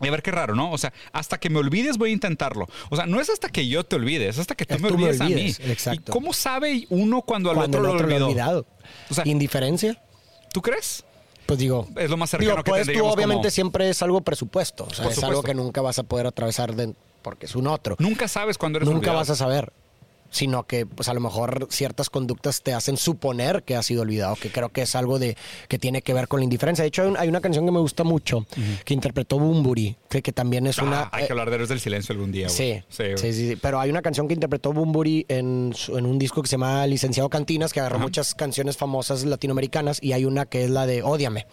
y 0.00 0.08
a 0.08 0.10
ver 0.10 0.22
qué 0.22 0.32
raro, 0.32 0.54
¿no? 0.54 0.72
O 0.72 0.78
sea, 0.78 0.92
hasta 1.12 1.38
que 1.38 1.50
me 1.50 1.58
olvides 1.58 1.98
voy 1.98 2.10
a 2.10 2.12
intentarlo. 2.12 2.68
O 2.90 2.96
sea, 2.96 3.06
no 3.06 3.20
es 3.20 3.30
hasta 3.30 3.48
que 3.48 3.68
yo 3.68 3.84
te 3.84 3.96
olvides, 3.96 4.30
es 4.30 4.38
hasta 4.40 4.56
que 4.56 4.66
tú, 4.66 4.78
me, 4.80 4.88
olvides 4.88 5.20
a 5.20 5.28
mí. 5.28 5.54
Exacto. 5.60 6.10
¿Y 6.10 6.12
cómo 6.12 6.32
sabe 6.32 6.86
uno 6.90 7.22
cuando 7.22 7.50
al 7.50 7.58
otro, 7.58 7.80
lo 7.80 7.92
olvidó? 7.92 8.26
olvidado? 8.26 8.66
O 9.08 9.14
sea, 9.14 9.26
indiferencia. 9.26 10.02
¿Tú 10.52 10.62
crees? 10.62 11.04
Pues 11.46 11.58
digo, 11.58 11.86
es 11.96 12.10
lo 12.10 12.16
más 12.16 12.30
cercano 12.30 12.52
digo, 12.52 12.64
que 12.64 12.70
pues 12.70 12.86
tú 12.86 13.04
obviamente 13.04 13.50
siempre 13.50 13.90
es 13.90 14.02
algo 14.02 14.22
presupuesto, 14.22 14.86
o 14.90 14.94
sea, 14.94 15.08
es 15.08 15.22
algo 15.22 15.42
que 15.42 15.54
nunca 15.54 15.82
vas 15.82 15.98
a 15.98 16.02
poder 16.02 16.26
atravesar 16.26 16.74
porque 17.22 17.46
es 17.46 17.54
un 17.54 17.66
otro. 17.66 17.96
Nunca 17.98 18.28
sabes 18.28 18.58
cuándo 18.58 18.78
eres 18.78 18.88
Nunca 18.88 19.12
vas 19.12 19.30
a 19.30 19.36
saber 19.36 19.72
sino 20.34 20.64
que 20.64 20.84
pues 20.84 21.08
a 21.08 21.14
lo 21.14 21.20
mejor 21.20 21.68
ciertas 21.70 22.10
conductas 22.10 22.60
te 22.62 22.74
hacen 22.74 22.96
suponer 22.96 23.62
que 23.62 23.76
ha 23.76 23.82
sido 23.84 24.02
olvidado, 24.02 24.34
que 24.34 24.50
creo 24.50 24.68
que 24.68 24.82
es 24.82 24.96
algo 24.96 25.20
de 25.20 25.36
que 25.68 25.78
tiene 25.78 26.02
que 26.02 26.12
ver 26.12 26.26
con 26.26 26.40
la 26.40 26.44
indiferencia. 26.44 26.82
De 26.82 26.88
hecho, 26.88 27.14
hay, 27.16 27.28
una 27.28 27.40
canción 27.40 27.64
que 27.64 27.70
me 27.70 27.78
gusta 27.78 28.02
mucho 28.02 28.44
que 28.84 28.94
interpretó 28.94 29.38
Bumburi, 29.38 29.96
que, 30.08 30.22
que 30.22 30.32
también 30.32 30.66
es 30.66 30.78
una... 30.78 31.02
Ah, 31.02 31.10
hay 31.12 31.26
que 31.26 31.32
hablar 31.32 31.50
de 31.50 31.54
Héroes 31.54 31.68
del 31.68 31.78
Silencio 31.78 32.12
algún 32.12 32.32
día. 32.32 32.48
Sí, 32.48 32.82
sí, 32.88 33.04
sí, 33.16 33.32
sí, 33.32 33.56
pero 33.62 33.78
hay 33.78 33.90
una 33.90 34.02
canción 34.02 34.26
que 34.26 34.34
interpretó 34.34 34.72
Bumburi 34.72 35.24
en, 35.28 35.72
en 35.88 36.06
un 36.06 36.18
disco 36.18 36.42
que 36.42 36.48
se 36.48 36.54
llama 36.56 36.84
Licenciado 36.88 37.28
Cantinas, 37.28 37.72
que 37.72 37.78
agarró 37.78 38.00
muchas 38.00 38.34
canciones 38.34 38.76
famosas 38.76 39.24
latinoamericanas 39.24 40.02
y 40.02 40.14
hay 40.14 40.24
una 40.24 40.46
que 40.46 40.64
es 40.64 40.70
la 40.70 40.86
de 40.86 41.04
Ódiame, 41.04 41.46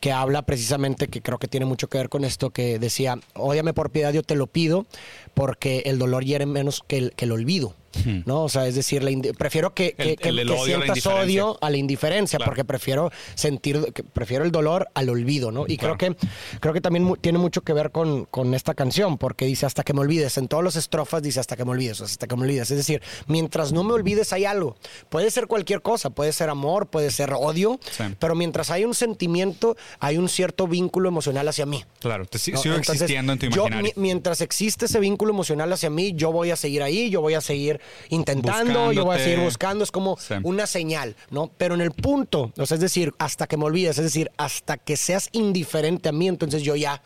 que 0.00 0.10
habla 0.10 0.42
precisamente, 0.42 1.06
que 1.06 1.22
creo 1.22 1.38
que 1.38 1.46
tiene 1.46 1.66
mucho 1.66 1.88
que 1.88 1.98
ver 1.98 2.08
con 2.08 2.24
esto, 2.24 2.50
que 2.50 2.80
decía, 2.80 3.20
Ódiame 3.34 3.74
por 3.74 3.90
piedad, 3.90 4.12
yo 4.12 4.24
te 4.24 4.34
lo 4.34 4.48
pido, 4.48 4.86
porque 5.34 5.82
el 5.86 5.98
dolor 5.98 6.24
hiere 6.24 6.46
menos 6.46 6.82
que 6.86 6.98
el, 6.98 7.12
que 7.12 7.26
el 7.26 7.32
olvido. 7.32 7.74
Hmm. 8.04 8.22
¿no? 8.26 8.44
O 8.44 8.48
sea, 8.48 8.66
es 8.66 8.74
decir, 8.74 9.02
prefiero 9.36 9.74
que, 9.74 9.92
que, 9.92 10.16
sientas 10.64 11.06
odio 11.06 11.58
a 11.60 11.70
la 11.70 11.76
indiferencia, 11.76 12.38
porque 12.38 12.64
prefiero 12.64 13.10
sentir, 13.34 13.92
prefiero 14.12 14.44
el 14.44 14.50
dolor 14.50 14.88
al 14.94 15.08
olvido, 15.08 15.50
¿no? 15.50 15.64
Y 15.66 15.76
creo 15.76 15.96
que 15.96 16.16
creo 16.60 16.74
que 16.74 16.80
también 16.80 17.14
tiene 17.20 17.38
mucho 17.38 17.62
que 17.62 17.72
ver 17.72 17.90
con, 17.90 18.24
con 18.26 18.54
esta 18.54 18.74
canción, 18.74 19.18
porque 19.18 19.46
dice 19.46 19.66
hasta 19.66 19.82
que 19.82 19.92
me 19.92 20.00
olvides, 20.00 20.38
en 20.38 20.48
todas 20.48 20.64
las 20.64 20.76
estrofas 20.76 21.22
dice 21.22 21.40
hasta 21.40 21.56
que 21.56 21.64
me 21.64 21.72
olvides, 21.72 22.00
hasta 22.00 22.26
que 22.26 22.36
me 22.36 22.42
olvides. 22.42 22.70
Es 22.70 22.76
decir, 22.76 23.02
mientras 23.26 23.72
no 23.72 23.84
me 23.84 23.92
olvides 23.92 24.32
hay 24.32 24.44
algo. 24.44 24.76
Puede 25.08 25.30
ser 25.30 25.46
cualquier 25.46 25.82
cosa, 25.82 26.10
puede 26.10 26.32
ser 26.32 26.50
amor, 26.50 26.88
puede 26.88 27.10
ser 27.10 27.32
odio, 27.32 27.78
pero 28.18 28.34
mientras 28.34 28.70
hay 28.70 28.84
un 28.84 28.94
sentimiento, 28.94 29.76
hay 30.00 30.18
un 30.18 30.28
cierto 30.28 30.66
vínculo 30.66 31.08
emocional 31.08 31.48
hacia 31.48 31.66
mí. 31.66 31.84
Claro, 32.00 32.26
te 32.26 32.38
sigo 32.38 32.60
existiendo 32.74 33.32
en 33.32 33.38
tu 33.38 33.46
imaginario. 33.46 33.92
mientras 33.96 34.40
existe 34.40 34.86
ese 34.86 35.00
vínculo 35.00 35.32
emocional 35.32 35.72
hacia 35.72 35.90
mí, 35.90 36.12
yo 36.14 36.32
voy 36.32 36.50
a 36.50 36.56
seguir 36.56 36.82
ahí, 36.82 37.10
yo 37.10 37.20
voy 37.20 37.34
a 37.34 37.40
seguir 37.40 37.80
intentando, 38.08 38.92
yo 38.92 39.04
voy 39.04 39.16
a 39.16 39.22
seguir 39.22 39.40
buscando, 39.40 39.84
es 39.84 39.90
como 39.90 40.18
una 40.42 40.66
señal, 40.66 41.16
¿no? 41.30 41.50
Pero 41.56 41.74
en 41.74 41.80
el 41.80 41.92
punto, 41.92 42.52
o 42.56 42.66
sea, 42.66 42.76
es 42.76 42.80
decir, 42.80 43.14
hasta 43.18 43.46
que 43.46 43.56
me 43.56 43.64
olvides, 43.64 43.98
es 43.98 44.04
decir, 44.04 44.30
hasta 44.36 44.76
que 44.76 44.96
seas 44.96 45.28
indiferente 45.32 46.08
a 46.08 46.12
mí, 46.12 46.28
entonces 46.28 46.62
yo 46.62 46.76
ya... 46.76 47.02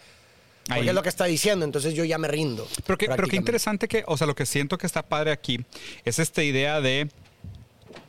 Porque 0.69 0.88
es 0.88 0.94
lo 0.94 1.02
que 1.02 1.08
está 1.08 1.25
diciendo, 1.25 1.64
entonces 1.64 1.93
yo 1.94 2.05
ya 2.05 2.19
me 2.19 2.29
rindo. 2.29 2.67
Pero, 2.87 2.96
que, 2.96 3.08
pero 3.08 3.26
qué 3.26 3.37
interesante 3.37 3.88
que, 3.88 4.05
o 4.06 4.17
sea, 4.17 4.26
lo 4.26 4.34
que 4.34 4.46
siento 4.46 4.79
que 4.79 4.87
está 4.87 5.02
padre 5.02 5.32
aquí 5.32 5.64
es 6.05 6.20
esta 6.20 6.43
idea 6.43 6.81
de 6.81 7.08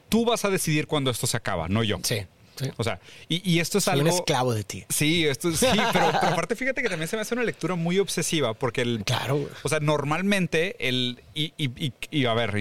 tú 0.07 0.23
vas 0.25 0.45
a 0.45 0.51
decidir 0.51 0.85
cuando 0.85 1.09
esto 1.09 1.25
se 1.25 1.35
acaba, 1.35 1.67
no 1.67 1.83
yo. 1.83 1.97
Sí. 2.03 2.21
O 2.77 2.83
sea, 2.83 2.99
y, 3.27 3.59
esto 3.59 3.77
es 3.77 3.85
Soy 3.85 3.93
algo. 3.93 4.09
un 4.09 4.15
esclavo 4.15 4.53
de 4.53 4.63
ti. 4.63 4.85
Sí, 4.89 5.25
esto 5.25 5.51
sí, 5.51 5.65
pero, 5.91 6.07
aparte 6.21 6.55
fíjate 6.55 6.81
que 6.81 6.89
también 6.89 7.07
se 7.07 7.15
me 7.15 7.21
hace 7.21 7.33
una 7.33 7.43
lectura 7.43 7.75
muy 7.75 7.99
obsesiva 7.99 8.53
porque 8.53 8.81
el. 8.81 9.03
Claro. 9.05 9.49
O 9.63 9.69
sea, 9.69 9.79
normalmente 9.79 10.75
el. 10.87 11.21
Y, 11.33 11.53
y, 11.57 11.93
y 12.11 12.25
a 12.25 12.33
ver, 12.33 12.53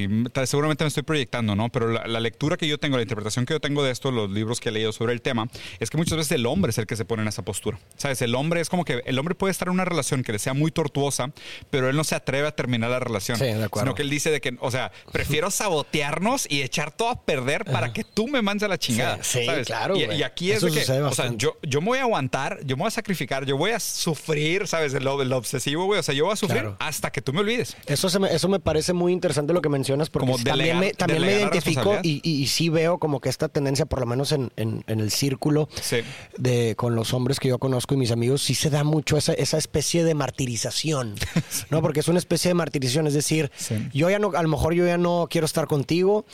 seguramente 0.46 0.84
me 0.84 0.88
estoy 0.88 1.02
proyectando, 1.02 1.54
¿no? 1.54 1.69
Pero 1.69 1.88
la, 1.88 2.20
lectura 2.20 2.56
que 2.56 2.66
yo 2.66 2.78
tengo, 2.78 2.96
la 2.96 3.02
interpretación 3.02 3.44
que 3.44 3.54
yo 3.54 3.60
tengo 3.60 3.82
de 3.82 3.90
esto, 3.90 4.10
los 4.10 4.31
libros 4.31 4.60
que 4.60 4.70
he 4.70 4.72
leído 4.72 4.93
sobre 4.93 5.12
el 5.12 5.20
tema, 5.20 5.49
es 5.81 5.90
que 5.90 5.96
muchas 5.96 6.16
veces 6.16 6.32
el 6.32 6.46
hombre 6.46 6.70
es 6.70 6.78
el 6.78 6.87
que 6.87 6.96
se 6.96 7.04
pone 7.04 7.22
en 7.22 7.28
esa 7.28 7.43
postura. 7.43 7.78
¿Sabes? 7.96 8.22
El 8.22 8.34
hombre 8.34 8.60
es 8.60 8.69
como 8.69 8.84
que 8.84 9.02
el 9.04 9.19
hombre 9.19 9.34
puede 9.34 9.50
estar 9.50 9.69
en 9.69 9.75
una 9.75 9.84
relación 9.84 10.22
que 10.22 10.32
le 10.32 10.38
sea 10.38 10.54
muy 10.54 10.70
tortuosa, 10.70 11.32
pero 11.70 11.88
él 11.88 11.96
no 11.96 12.04
se 12.04 12.14
atreve 12.14 12.49
a 12.49 12.52
terminar 12.52 12.90
la 12.90 13.00
relación. 13.00 13.38
Sí, 13.38 13.44
de 13.44 13.64
acuerdo. 13.64 13.87
Sino 13.87 13.94
que 13.94 14.02
él 14.02 14.10
dice 14.10 14.31
de 14.31 14.40
que, 14.40 14.56
o 14.60 14.70
sea, 14.70 14.93
prefiero 15.12 15.50
sabotearnos 15.50 16.46
y 16.49 16.62
echar 16.62 16.90
todo 16.93 17.08
a 17.08 17.20
perder 17.22 17.64
para 17.64 17.93
que 17.93 18.04
tú 18.04 18.28
me 18.28 18.43
mandes 18.43 18.64
a 18.64 18.69
la 18.69 18.78
chingada. 18.78 19.22
Sí, 19.22 19.46
claro. 19.66 19.92
Y, 19.97 20.23
aquí 20.23 20.53
es 20.53 20.62
o 20.62 20.71
sea, 21.12 21.33
yo, 21.37 21.56
yo 21.62 21.81
me 21.81 21.89
voy 21.89 21.99
a 21.99 22.03
aguantar, 22.03 22.61
yo 22.65 22.77
me 22.77 22.83
voy 22.83 22.89
a 22.89 22.93
sacrificar, 22.93 23.44
yo 23.44 23.56
voy 23.56 23.71
a 23.71 23.81
sufrir, 23.81 24.67
¿sabes? 24.67 24.94
El, 24.94 25.06
el 25.06 25.33
obsesivo, 25.33 25.85
güey. 25.85 26.00
O 26.00 26.03
sea, 26.03 26.15
yo 26.15 26.25
voy 26.25 26.33
a 26.33 26.37
sufrir 26.37 26.71
hasta 26.79 27.11
que 27.11 27.23
tú 27.23 27.33
me 27.33 27.41
olvides. 27.41 27.77
Eso, 27.87 28.09
se 28.09 28.19
me, 28.19 28.33
eso 28.33 28.49
me 28.49 28.61
parece 28.61 28.93
muy 28.93 29.12
interesante 29.12 29.53
lo 29.53 29.62
que 29.62 29.69
mencionas 29.69 30.11
porque 30.11 30.33
también, 30.44 30.79
me, 30.79 30.93
también 30.93 31.23
me 31.23 31.33
identifico 31.33 31.99
y, 32.03 32.21
y, 32.23 32.47
sí 32.47 32.69
veo 32.69 32.99
como 32.99 33.21
que 33.21 33.29
esta 33.29 33.49
tendencia, 33.49 33.87
por 33.87 34.00
lo 34.00 34.06
menos 34.06 34.33
en, 34.33 34.53
en, 34.56 34.83
el 34.87 35.11
círculo 35.11 35.69
de 36.37 36.75
con 36.77 36.95
los 36.95 37.15
hombres 37.15 37.41
que 37.41 37.49
yo 37.49 37.59
conozco 37.59 37.95
y 37.95 37.97
mis 37.97 38.11
amigos, 38.11 38.43
sí 38.43 38.55
se 38.55 38.71
da 38.71 38.85
mucho 38.85 39.17
esa, 39.17 39.33
esa 39.33 39.59
especie 39.59 40.05
de 40.05 40.15
martirización, 40.15 41.15
¿no? 41.71 41.83
Porque 41.83 42.00
es 42.00 42.09
una 42.09 42.19
especie 42.19 42.49
de 42.49 42.55
martirización, 42.55 43.06
es 43.06 43.14
decir, 43.14 43.50
yo 43.93 44.11
ya 44.11 44.19
no, 44.19 44.33
a 44.35 44.43
lo 44.43 44.49
mejor 44.49 44.75
yo 44.75 44.87
ya 44.87 44.99
no 44.99 45.26
quiero 45.31 45.45
estar 45.45 45.66
contigo, 45.66 46.25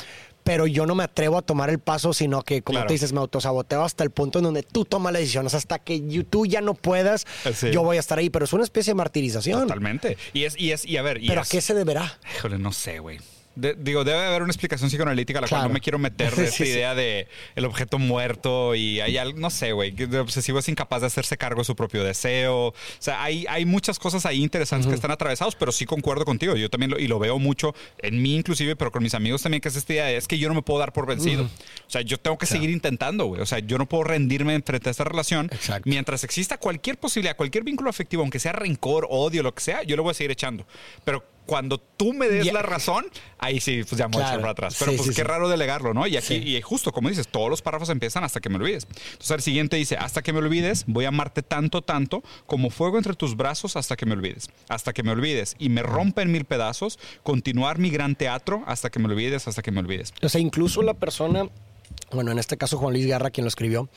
pero 0.44 0.66
yo 0.66 0.86
no 0.86 0.94
me 0.94 1.04
atrevo 1.04 1.38
a 1.38 1.42
tomar 1.42 1.70
el 1.70 1.78
paso, 1.78 2.12
sino 2.12 2.42
que, 2.42 2.62
como 2.62 2.84
te 2.86 2.94
dices, 2.94 3.12
me 3.12 3.20
autosaboteo 3.20 3.84
hasta 3.84 4.04
el 4.04 4.10
punto 4.10 4.38
en 4.38 4.44
donde 4.44 4.62
tú 4.62 4.84
tomas 4.84 5.12
la 5.12 5.18
decisión. 5.18 5.46
hasta 5.46 5.78
que 5.78 6.00
tú 6.28 6.46
ya 6.46 6.60
no 6.60 6.74
puedas, 6.74 7.26
yo 7.72 7.82
voy 7.82 7.96
a 7.96 8.00
estar 8.00 8.18
ahí. 8.18 8.30
Pero 8.30 8.44
es 8.44 8.52
una 8.52 8.64
especie 8.64 8.92
de 8.92 8.96
martirización. 8.96 9.62
Totalmente. 9.62 10.16
Y 10.32 10.44
es, 10.44 10.58
y 10.58 10.72
es, 10.72 10.84
y 10.84 10.96
a 10.96 11.02
ver. 11.02 11.20
¿Pero 11.26 11.40
a 11.40 11.44
qué 11.44 11.60
se 11.60 11.74
deberá? 11.74 12.18
Híjole, 12.36 12.58
no 12.58 12.72
sé, 12.72 12.98
güey 12.98 13.18
digo, 13.58 14.04
debe 14.04 14.24
haber 14.24 14.42
una 14.42 14.50
explicación 14.50 14.88
psicoanalítica 14.88 15.38
a 15.40 15.42
la 15.42 15.48
cual 15.48 15.62
no 15.64 15.68
me 15.70 15.80
quiero 15.80 15.98
meter 15.98 16.34
de 16.36 16.44
esta 16.44 16.64
idea 16.64 16.94
de 16.94 17.28
el 17.56 17.64
objeto 17.64 17.98
muerto 17.98 18.74
y 18.74 19.00
hay 19.00 19.16
algo, 19.18 19.38
no 19.38 19.50
sé, 19.50 19.72
güey, 19.72 19.94
el 19.96 20.16
obsesivo 20.16 20.58
es 20.58 20.68
incapaz 20.68 21.00
de 21.00 21.08
hacerse 21.08 21.36
cargo 21.36 21.60
de 21.60 21.64
su 21.64 21.74
propio 21.74 22.04
deseo. 22.04 22.68
O 22.68 22.74
sea, 22.98 23.22
hay, 23.22 23.46
hay 23.48 23.64
muchas 23.64 23.98
cosas 23.98 24.26
ahí 24.26 24.42
interesantes 24.42 24.88
que 24.88 24.94
están 24.94 25.10
atravesados, 25.10 25.54
pero 25.56 25.72
sí 25.72 25.86
concuerdo 25.86 26.24
contigo. 26.24 26.56
Yo 26.56 26.70
también 26.70 26.90
lo, 26.90 26.98
y 26.98 27.08
lo 27.08 27.18
veo 27.18 27.38
mucho 27.38 27.74
en 27.98 28.22
mí 28.22 28.36
inclusive, 28.36 28.76
pero 28.76 28.92
con 28.92 29.02
mis 29.02 29.14
amigos 29.14 29.42
también, 29.42 29.60
que 29.60 29.68
es 29.68 29.76
esta 29.76 29.92
idea 29.92 30.04
de, 30.06 30.16
es 30.16 30.28
que 30.28 30.38
yo 30.38 30.48
no 30.48 30.54
me 30.54 30.62
puedo 30.62 30.80
dar 30.80 30.92
por 30.92 31.06
vencido. 31.06 31.44
O 31.44 31.90
sea, 31.90 32.02
yo 32.02 32.18
tengo 32.18 32.38
que 32.38 32.46
seguir 32.46 32.70
intentando, 32.70 33.26
güey. 33.26 33.40
O 33.40 33.46
sea, 33.46 33.58
yo 33.58 33.78
no 33.78 33.88
puedo 33.88 34.04
rendirme 34.04 34.60
frente 34.62 34.88
a 34.88 34.92
esta 34.92 35.04
relación. 35.04 35.50
Mientras 35.84 36.24
exista 36.24 36.58
cualquier 36.58 36.98
posibilidad, 36.98 37.36
cualquier 37.36 37.64
vínculo 37.64 37.90
afectivo, 37.90 38.22
aunque 38.22 38.38
sea 38.38 38.52
rencor, 38.52 39.06
odio, 39.10 39.42
lo 39.42 39.54
que 39.54 39.62
sea, 39.62 39.82
yo 39.82 39.96
lo 39.96 40.02
voy 40.02 40.12
a 40.12 40.14
seguir 40.14 40.30
echando. 40.30 40.66
Pero 41.04 41.24
cuando 41.48 41.78
tú 41.78 42.12
me 42.12 42.28
des 42.28 42.52
la 42.52 42.60
razón, 42.60 43.06
ahí 43.38 43.58
sí, 43.58 43.82
pues 43.82 43.98
ya 43.98 44.06
me 44.06 44.12
voy 44.12 44.22
a 44.22 44.26
echar 44.26 44.40
para 44.40 44.52
atrás. 44.52 44.76
Pero 44.78 44.92
pues 44.94 45.16
qué 45.16 45.24
raro 45.24 45.48
delegarlo, 45.48 45.94
¿no? 45.94 46.06
Y 46.06 46.18
aquí, 46.18 46.34
y 46.34 46.60
justo 46.60 46.92
como 46.92 47.08
dices, 47.08 47.26
todos 47.26 47.48
los 47.48 47.62
párrafos 47.62 47.88
empiezan 47.88 48.22
hasta 48.22 48.40
que 48.40 48.50
me 48.50 48.56
olvides. 48.56 48.86
Entonces 49.12 49.30
el 49.30 49.40
siguiente 49.40 49.76
dice, 49.78 49.96
hasta 49.96 50.20
que 50.20 50.34
me 50.34 50.40
olvides, 50.40 50.84
voy 50.86 51.06
a 51.06 51.08
amarte 51.08 51.42
tanto, 51.42 51.80
tanto, 51.80 52.22
como 52.44 52.68
fuego 52.68 52.98
entre 52.98 53.14
tus 53.14 53.34
brazos 53.34 53.76
hasta 53.76 53.96
que 53.96 54.04
me 54.04 54.12
olvides. 54.12 54.50
Hasta 54.68 54.92
que 54.92 55.02
me 55.02 55.10
olvides 55.10 55.56
y 55.58 55.70
me 55.70 55.82
rompa 55.82 56.20
en 56.20 56.32
mil 56.32 56.44
pedazos, 56.44 56.98
continuar 57.22 57.78
mi 57.78 57.88
gran 57.88 58.14
teatro 58.14 58.62
hasta 58.66 58.90
que 58.90 58.98
me 58.98 59.06
olvides, 59.06 59.48
hasta 59.48 59.62
que 59.62 59.70
me 59.70 59.80
olvides. 59.80 60.12
O 60.20 60.28
sea, 60.28 60.42
incluso 60.42 60.82
la 60.82 60.92
persona 60.92 61.48
bueno, 62.10 62.30
en 62.30 62.38
este 62.38 62.58
caso 62.58 62.76
Juan 62.76 62.92
Luis 62.92 63.06
Guerra, 63.06 63.30
quien 63.30 63.44
lo 63.44 63.48
escribió, 63.48 63.88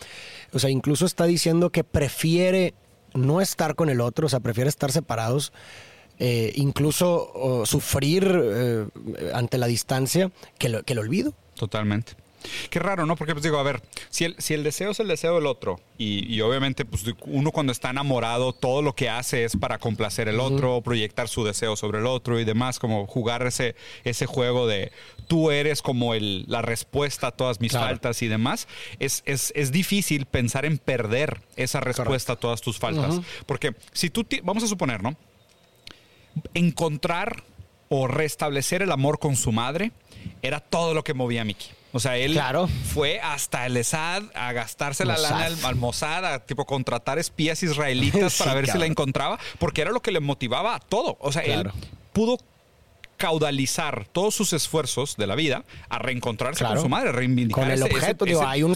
o 0.53 0.59
sea, 0.59 0.69
incluso 0.69 1.05
está 1.05 1.25
diciendo 1.25 1.69
que 1.69 1.83
prefiere 1.83 2.73
no 3.13 3.41
estar 3.41 3.75
con 3.75 3.89
el 3.89 3.99
otro, 3.99 4.27
o 4.27 4.29
sea, 4.29 4.39
prefiere 4.39 4.69
estar 4.69 4.91
separados 4.91 5.51
eh, 6.23 6.53
incluso 6.55 7.63
sufrir 7.65 8.31
eh, 8.31 8.85
ante 9.33 9.57
la 9.57 9.65
distancia 9.65 10.31
que, 10.59 10.69
lo, 10.69 10.83
que 10.83 10.93
el 10.93 10.99
olvido. 10.99 11.33
Totalmente. 11.55 12.13
Qué 12.69 12.79
raro, 12.79 13.07
¿no? 13.07 13.15
Porque 13.15 13.33
pues 13.33 13.43
digo, 13.43 13.57
a 13.57 13.63
ver, 13.63 13.81
si 14.11 14.25
el, 14.25 14.35
si 14.37 14.53
el 14.53 14.63
deseo 14.63 14.91
es 14.91 14.99
el 14.99 15.07
deseo 15.07 15.35
del 15.35 15.47
otro 15.47 15.79
y, 15.97 16.31
y 16.31 16.41
obviamente 16.41 16.85
pues 16.85 17.03
uno 17.25 17.51
cuando 17.51 17.71
está 17.71 17.89
enamorado 17.89 18.53
todo 18.53 18.83
lo 18.83 18.93
que 18.93 19.09
hace 19.09 19.45
es 19.45 19.55
para 19.57 19.79
complacer 19.79 20.27
el 20.27 20.39
otro, 20.39 20.81
proyectar 20.81 21.27
su 21.27 21.43
deseo 21.43 21.75
sobre 21.75 21.99
el 21.99 22.05
otro 22.05 22.39
y 22.39 22.45
demás, 22.45 22.77
como 22.77 23.07
jugar 23.07 23.45
ese, 23.45 23.75
ese 24.03 24.27
juego 24.27 24.67
de 24.67 24.91
tú 25.27 25.49
eres 25.49 25.81
como 25.81 26.13
el, 26.13 26.45
la 26.47 26.61
respuesta 26.61 27.27
a 27.27 27.31
todas 27.31 27.61
mis 27.61 27.71
faltas 27.71 28.21
y 28.21 28.27
demás, 28.27 28.67
es, 28.99 29.23
es, 29.25 29.53
es, 29.55 29.71
difícil 29.71 30.25
pensar 30.25 30.65
en 30.65 30.77
perder 30.77 31.41
esa 31.55 31.79
respuesta 31.79 32.33
a 32.33 32.35
todas 32.35 32.61
tus 32.61 32.77
faltas. 32.77 33.21
Porque 33.45 33.73
si 33.93 34.09
tú, 34.09 34.25
vamos 34.43 34.63
a 34.63 34.67
suponer, 34.67 35.01
¿no? 35.01 35.15
Encontrar 36.53 37.43
o 37.89 38.07
restablecer 38.07 38.81
el 38.81 38.91
amor 38.91 39.19
con 39.19 39.35
su 39.35 39.51
madre 39.51 39.91
era 40.41 40.59
todo 40.59 40.93
lo 40.93 41.03
que 41.03 41.13
movía 41.13 41.41
a 41.41 41.45
Mickey. 41.45 41.67
O 41.93 41.99
sea, 41.99 42.17
él 42.17 42.39
fue 42.93 43.19
hasta 43.19 43.65
el 43.65 43.75
ESAD 43.75 44.23
a 44.33 44.53
gastarse 44.53 45.03
la 45.03 45.17
lana 45.17 45.49
al, 45.63 45.75
Mossad, 45.75 46.25
a 46.25 46.39
tipo 46.39 46.65
contratar 46.65 47.19
espías 47.19 47.61
israelitas 47.63 48.37
para 48.37 48.53
ver 48.53 48.69
si 48.69 48.77
la 48.77 48.85
encontraba, 48.85 49.37
porque 49.59 49.81
era 49.81 49.91
lo 49.91 50.01
que 50.01 50.11
le 50.11 50.21
motivaba 50.21 50.75
a 50.75 50.79
todo. 50.79 51.17
O 51.19 51.33
sea, 51.33 51.41
él 51.41 51.69
pudo 52.13 52.37
caudalizar 53.21 54.07
todos 54.11 54.33
sus 54.33 54.51
esfuerzos 54.51 55.15
de 55.15 55.27
la 55.27 55.35
vida 55.35 55.63
a 55.89 55.99
reencontrarse 55.99 56.65
con 56.65 56.81
su 56.81 56.89
madre, 56.89 57.11
reivindicar 57.11 57.65
con 57.65 57.71
el 57.71 57.83
objeto. 57.83 58.25
hay, 58.47 58.63
un, 58.63 58.75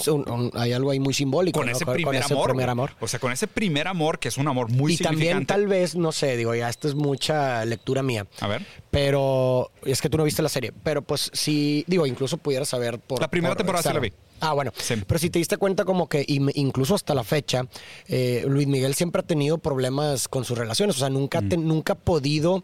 hay 0.53 0.71
algo 0.71 0.91
ahí 0.91 0.99
muy 0.99 1.15
simbólico. 1.15 1.59
Con, 1.59 1.69
ese, 1.69 1.83
primer, 1.83 2.21
amor, 2.69 2.91
O 2.99 3.07
sea, 3.07 3.19
con 3.19 3.31
ese 3.31 3.47
primer 3.47 3.87
amor, 3.87 4.19
que 4.19 4.27
es 4.27 4.37
un 4.37 4.47
amor 4.47 4.69
muy 4.69 4.93
y 4.93 4.97
también 4.97 5.47
tal 5.47 5.65
vez, 5.65 5.95
no 5.95 6.11
sé, 6.11 6.37
digo, 6.37 6.53
ya 6.53 6.69
esto 6.69 6.87
es 6.87 6.93
mucha 6.93 7.65
lectura 7.65 8.03
mía. 8.03 8.27
A 8.39 8.47
ver. 8.47 8.63
Pero 8.91 9.71
es 9.83 9.99
que 9.99 10.09
tú 10.09 10.17
no 10.17 10.23
viste 10.23 10.43
la 10.43 10.49
serie. 10.49 10.71
Pero 10.83 11.01
pues 11.01 11.31
sí, 11.33 11.83
digo, 11.87 12.05
incluso 12.05 12.37
pudieras 12.37 12.69
saber 12.69 12.99
por... 12.99 13.19
La 13.19 13.27
primera 13.27 13.55
temporada 13.55 13.81
sí 13.81 13.93
la 13.93 13.99
vi. 13.99 14.13
Ah, 14.41 14.53
bueno. 14.53 14.71
Pero 15.07 15.19
si 15.19 15.29
te 15.29 15.39
diste 15.39 15.57
cuenta 15.57 15.85
como 15.85 16.07
que 16.07 16.25
incluso 16.27 16.95
hasta 16.95 17.13
la 17.13 17.23
fecha, 17.23 17.65
eh, 18.07 18.45
Luis 18.47 18.67
Miguel 18.67 18.93
siempre 18.93 19.21
ha 19.21 19.23
tenido 19.25 19.57
problemas 19.57 20.27
con 20.27 20.43
sus 20.43 20.57
relaciones. 20.57 20.97
O 20.97 20.99
sea, 20.99 21.09
nunca, 21.09 21.41
nunca 21.41 21.93
ha 21.93 21.97
podido 21.97 22.63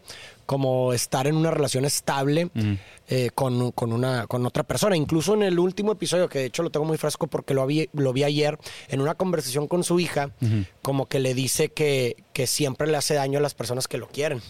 como 0.52 0.92
estar 0.92 1.26
en 1.26 1.34
una 1.34 1.50
relación 1.50 1.86
estable 1.86 2.50
eh, 3.08 3.30
con, 3.34 3.72
una, 3.90 4.26
con 4.26 4.44
otra 4.44 4.64
persona. 4.64 4.98
Incluso 4.98 5.32
en 5.32 5.44
el 5.44 5.58
último 5.58 5.92
episodio, 5.92 6.28
que 6.28 6.40
de 6.40 6.44
hecho 6.44 6.62
lo 6.62 6.68
tengo 6.68 6.84
muy 6.84 6.98
fresco 6.98 7.26
porque 7.26 7.54
lo 7.54 7.66
vi, 7.66 7.88
lo 7.94 8.12
vi 8.12 8.24
ayer, 8.24 8.58
en 8.88 9.00
una 9.00 9.14
conversación 9.14 9.66
con 9.66 9.82
su 9.82 9.98
hija, 9.98 10.32
como 10.82 11.06
que 11.06 11.20
le 11.20 11.32
dice 11.32 11.70
que, 11.70 12.16
que 12.34 12.46
siempre 12.46 12.86
le 12.86 12.98
hace 12.98 13.14
daño 13.14 13.38
a 13.38 13.42
las 13.42 13.54
personas 13.54 13.88
que 13.88 13.96
lo 13.96 14.08
quieren. 14.08 14.42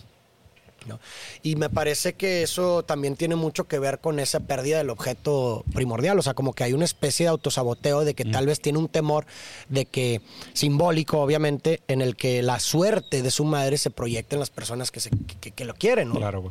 Y 1.43 1.57
me 1.57 1.71
parece 1.71 2.15
que 2.15 2.43
eso 2.43 2.83
también 2.83 3.17
tiene 3.17 3.37
mucho 3.37 3.65
que 3.65 3.79
ver 3.79 4.01
con 4.01 4.19
esa 4.19 4.41
pérdida 4.41 4.79
del 4.79 4.91
objeto 4.91 5.65
primordial, 5.73 6.19
o 6.19 6.23
sea, 6.23 6.35
como 6.35 6.53
que 6.53 6.65
hay 6.65 6.73
una 6.73 6.85
especie 6.85 7.25
de 7.25 7.31
autosaboteo 7.31 8.05
de 8.05 8.15
que 8.15 8.25
tal 8.25 8.47
vez 8.47 8.61
tiene 8.61 8.79
un 8.79 8.89
temor 8.89 9.27
de 9.69 9.87
que, 9.87 10.21
simbólico 10.53 11.21
obviamente, 11.21 11.83
en 11.89 12.01
el 12.03 12.17
que 12.17 12.43
la 12.43 12.61
suerte 12.61 13.23
de 13.23 13.31
su 13.31 13.45
madre 13.45 13.79
se 13.79 13.91
proyecte 13.91 14.37
en 14.37 14.41
las 14.41 14.51
personas 14.51 14.91
que, 14.91 15.01
se, 15.01 15.11
que, 15.55 15.65
lo 15.65 15.75
quieren, 15.75 16.09
¿no? 16.09 16.17
Claro, 16.17 16.51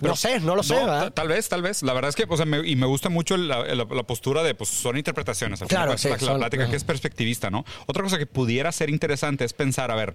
no 0.00 0.16
sé, 0.16 0.40
no 0.40 0.56
lo 0.56 0.62
sé. 0.62 0.76
Tal 1.14 1.28
vez, 1.28 1.48
tal 1.48 1.62
vez. 1.62 1.82
La 1.82 1.92
verdad 1.92 2.08
es 2.08 2.16
que, 2.16 2.26
o 2.28 2.36
sea, 2.36 2.46
me, 2.46 2.66
y 2.66 2.76
me 2.76 2.86
gusta 2.86 3.08
mucho 3.08 3.36
la, 3.36 3.86
postura 4.06 4.42
de, 4.42 4.54
pues, 4.54 4.70
son 4.70 4.96
interpretaciones. 4.96 5.60
claro, 5.68 5.96
sí, 5.98 6.08
la, 6.08 6.36
plática 6.36 6.68
que 6.68 6.76
es 6.76 6.84
perspectivista, 6.84 7.50
¿no? 7.50 7.64
Otra 7.86 8.02
cosa 8.02 8.18
que 8.18 8.26
pudiera 8.26 8.72
ser 8.72 8.90
interesante 8.90 9.44
es 9.44 9.52
pensar, 9.52 9.90
a 9.90 9.94
ver, 9.94 10.14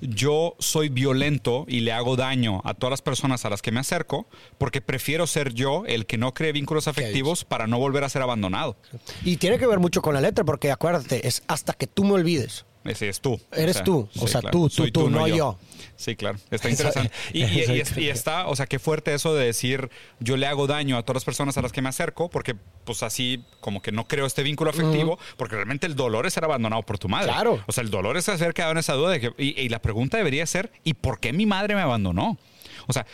yo 0.00 0.56
soy 0.58 0.88
violento 0.88 1.64
y 1.68 1.80
le 1.80 1.92
hago 1.92 2.16
daño 2.16 2.60
a 2.64 2.74
todas 2.74 2.90
las 2.90 3.02
personas 3.02 3.44
a 3.44 3.50
las 3.50 3.62
que 3.62 3.72
me 3.72 3.80
acerco 3.80 4.26
porque 4.58 4.80
prefiero 4.80 5.26
ser 5.26 5.54
yo 5.54 5.84
el 5.86 6.06
que 6.06 6.18
no 6.18 6.34
cree 6.34 6.52
vínculos 6.52 6.88
afectivos 6.88 7.44
para 7.44 7.66
no 7.66 7.78
volver 7.78 8.04
a 8.04 8.08
ser 8.08 8.22
abandonado. 8.22 8.76
Y 9.24 9.36
tiene 9.36 9.58
que 9.58 9.66
ver 9.66 9.78
mucho 9.78 10.02
con 10.02 10.14
la 10.14 10.20
letra 10.20 10.44
porque 10.44 10.70
acuérdate, 10.70 11.26
es 11.26 11.42
hasta 11.46 11.72
que 11.72 11.86
tú 11.86 12.04
me 12.04 12.12
olvides. 12.12 12.66
Ese 12.84 13.08
es 13.08 13.20
tú. 13.20 13.40
Eres 13.52 13.82
tú. 13.82 14.08
O 14.18 14.26
sea, 14.26 14.40
tú, 14.42 14.68
tú, 14.68 14.90
tú, 14.90 15.10
no, 15.10 15.26
yo. 15.26 15.58
Sí, 15.96 16.16
claro. 16.16 16.38
Está 16.50 16.68
interesante. 16.68 17.10
Y, 17.32 17.42
está, 18.08 18.46
o 18.48 18.56
sea, 18.56 18.66
qué 18.66 18.78
fuerte 18.78 19.14
eso 19.14 19.34
de 19.34 19.46
decir, 19.46 19.90
yo 20.20 20.36
le 20.36 20.46
hago 20.46 20.66
daño 20.66 20.96
a 20.96 21.02
todas 21.02 21.16
las 21.16 21.24
personas 21.24 21.56
a 21.56 21.62
las 21.62 21.72
que 21.72 21.82
me 21.82 21.88
acerco, 21.88 22.28
porque 22.28 22.56
pues 22.84 23.02
así 23.02 23.42
como 23.60 23.80
que 23.80 23.92
no 23.92 24.06
creo 24.06 24.26
este 24.26 24.42
vínculo 24.42 24.70
afectivo, 24.70 25.18
porque 25.36 25.56
realmente 25.56 25.86
el 25.86 25.94
dolor 25.94 26.26
es 26.26 26.34
ser 26.34 26.44
abandonado 26.44 26.82
por 26.82 26.98
tu 26.98 27.08
madre. 27.08 27.32
Claro. 27.32 27.62
O 27.66 27.72
sea, 27.72 27.82
el 27.82 27.90
dolor 27.90 28.16
es 28.16 28.28
haber 28.28 28.54
quedado 28.54 28.72
en 28.72 28.78
esa 28.78 28.94
duda 28.94 29.12
de 29.12 29.20
que, 29.20 29.32
y 29.38 29.68
la 29.68 29.80
pregunta 29.80 30.16
debería 30.16 30.44
ser, 30.46 30.72
¿y 30.82 30.94
por 30.94 31.20
qué 31.20 31.32
mi 31.32 31.46
madre 31.46 31.74
me 31.74 31.80
abandonó? 31.80 32.38
O 32.86 32.92
sea, 32.92 33.06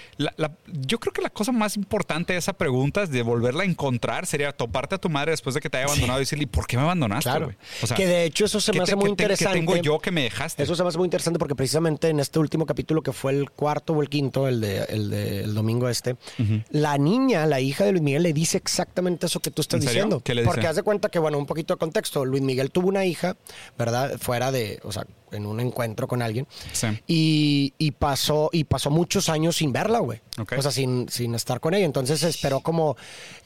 yo 0.67 0.99
creo 0.99 1.13
que 1.13 1.23
la 1.23 1.31
cosa 1.31 1.53
más 1.53 1.77
importante 1.77 2.33
de 2.33 2.39
esa 2.39 2.53
pregunta 2.53 3.03
es 3.03 3.11
de 3.11 3.23
volverla 3.23 3.63
a 3.63 3.67
encontrar 3.67 4.27
sería 4.27 4.53
toparte 4.53 4.95
a 4.97 4.99
tu 4.99 5.09
madre 5.09 5.33
después 5.33 5.55
de 5.55 5.61
que 5.61 5.71
te 5.71 5.79
haya 5.79 5.87
abandonado 5.87 6.19
y 6.19 6.23
decirle, 6.23 6.47
¿por 6.47 6.67
qué 6.67 6.77
me 6.77 6.83
abandonaste? 6.83 7.31
Claro. 7.31 7.53
O 7.83 7.87
sea, 7.87 7.97
que 7.97 8.07
de 8.07 8.25
hecho 8.25 8.45
eso 8.45 8.61
se 8.61 8.73
me 8.73 8.81
hace 8.81 8.97
muy 8.97 9.11
interesante. 9.11 9.61
¿Qué 9.61 9.67
tengo 9.67 9.77
yo 9.77 9.99
que 9.99 10.11
me 10.11 10.23
dejaste? 10.23 10.63
Eso 10.63 10.75
se 10.75 10.83
me 10.83 10.89
hace 10.89 10.99
muy 10.99 11.07
interesante 11.07 11.39
porque 11.39 11.55
precisamente 11.55 12.09
en 12.09 12.21
este 12.21 12.39
último 12.39 12.67
capítulo 12.67 13.03
que 13.03 13.13
fue 13.13 13.33
el 13.33 13.51
cuarto 13.51 13.95
o 13.95 14.03
el 14.03 14.09
quinto, 14.09 14.49
el 14.49 14.61
de 14.61 14.81
el, 14.85 15.55
domingo 15.55 15.89
este, 15.89 16.17
la 16.71 16.99
niña, 16.99 17.47
la 17.47 17.61
hija 17.61 17.85
de 17.85 17.93
Luis 17.93 18.03
Miguel, 18.03 18.23
le 18.23 18.33
dice 18.33 18.57
exactamente 18.57 19.27
eso 19.27 19.41
que 19.41 19.51
tú 19.51 19.63
estás 19.63 19.81
diciendo. 19.81 20.21
¿Qué 20.21 20.35
le 20.35 20.43
dice? 20.43 20.51
Porque 20.53 20.67
haz 20.67 20.77
de 20.77 20.83
cuenta 20.83 21.09
que, 21.09 21.19
bueno, 21.19 21.39
un 21.39 21.47
poquito 21.47 21.75
de 21.75 21.79
contexto, 21.79 22.25
Luis 22.25 22.43
Miguel 22.43 22.71
tuvo 22.71 22.89
una 22.89 23.05
hija, 23.05 23.37
¿verdad? 23.79 24.19
Fuera 24.19 24.53
de, 24.53 24.81
o 24.83 24.93
sea, 24.93 25.07
en 25.33 25.47
un 25.47 25.61
encuentro 25.61 26.07
con 26.07 26.23
alguien. 26.23 26.47
Y, 27.07 27.75
y, 27.79 27.91
pasó, 27.93 28.51
y 28.53 28.65
pasó 28.65 28.91
muchos 28.91 29.29
años 29.29 29.57
sin 29.57 29.73
verla, 29.73 29.99
güey. 30.01 30.21
O 30.57 30.63
sea, 30.63 30.71
sin, 30.71 31.09
sin 31.09 31.35
estar 31.35 31.61
con 31.61 31.75
ella. 31.75 31.85
Entonces 31.85 32.23
esperó 32.23 32.61
como, 32.61 32.97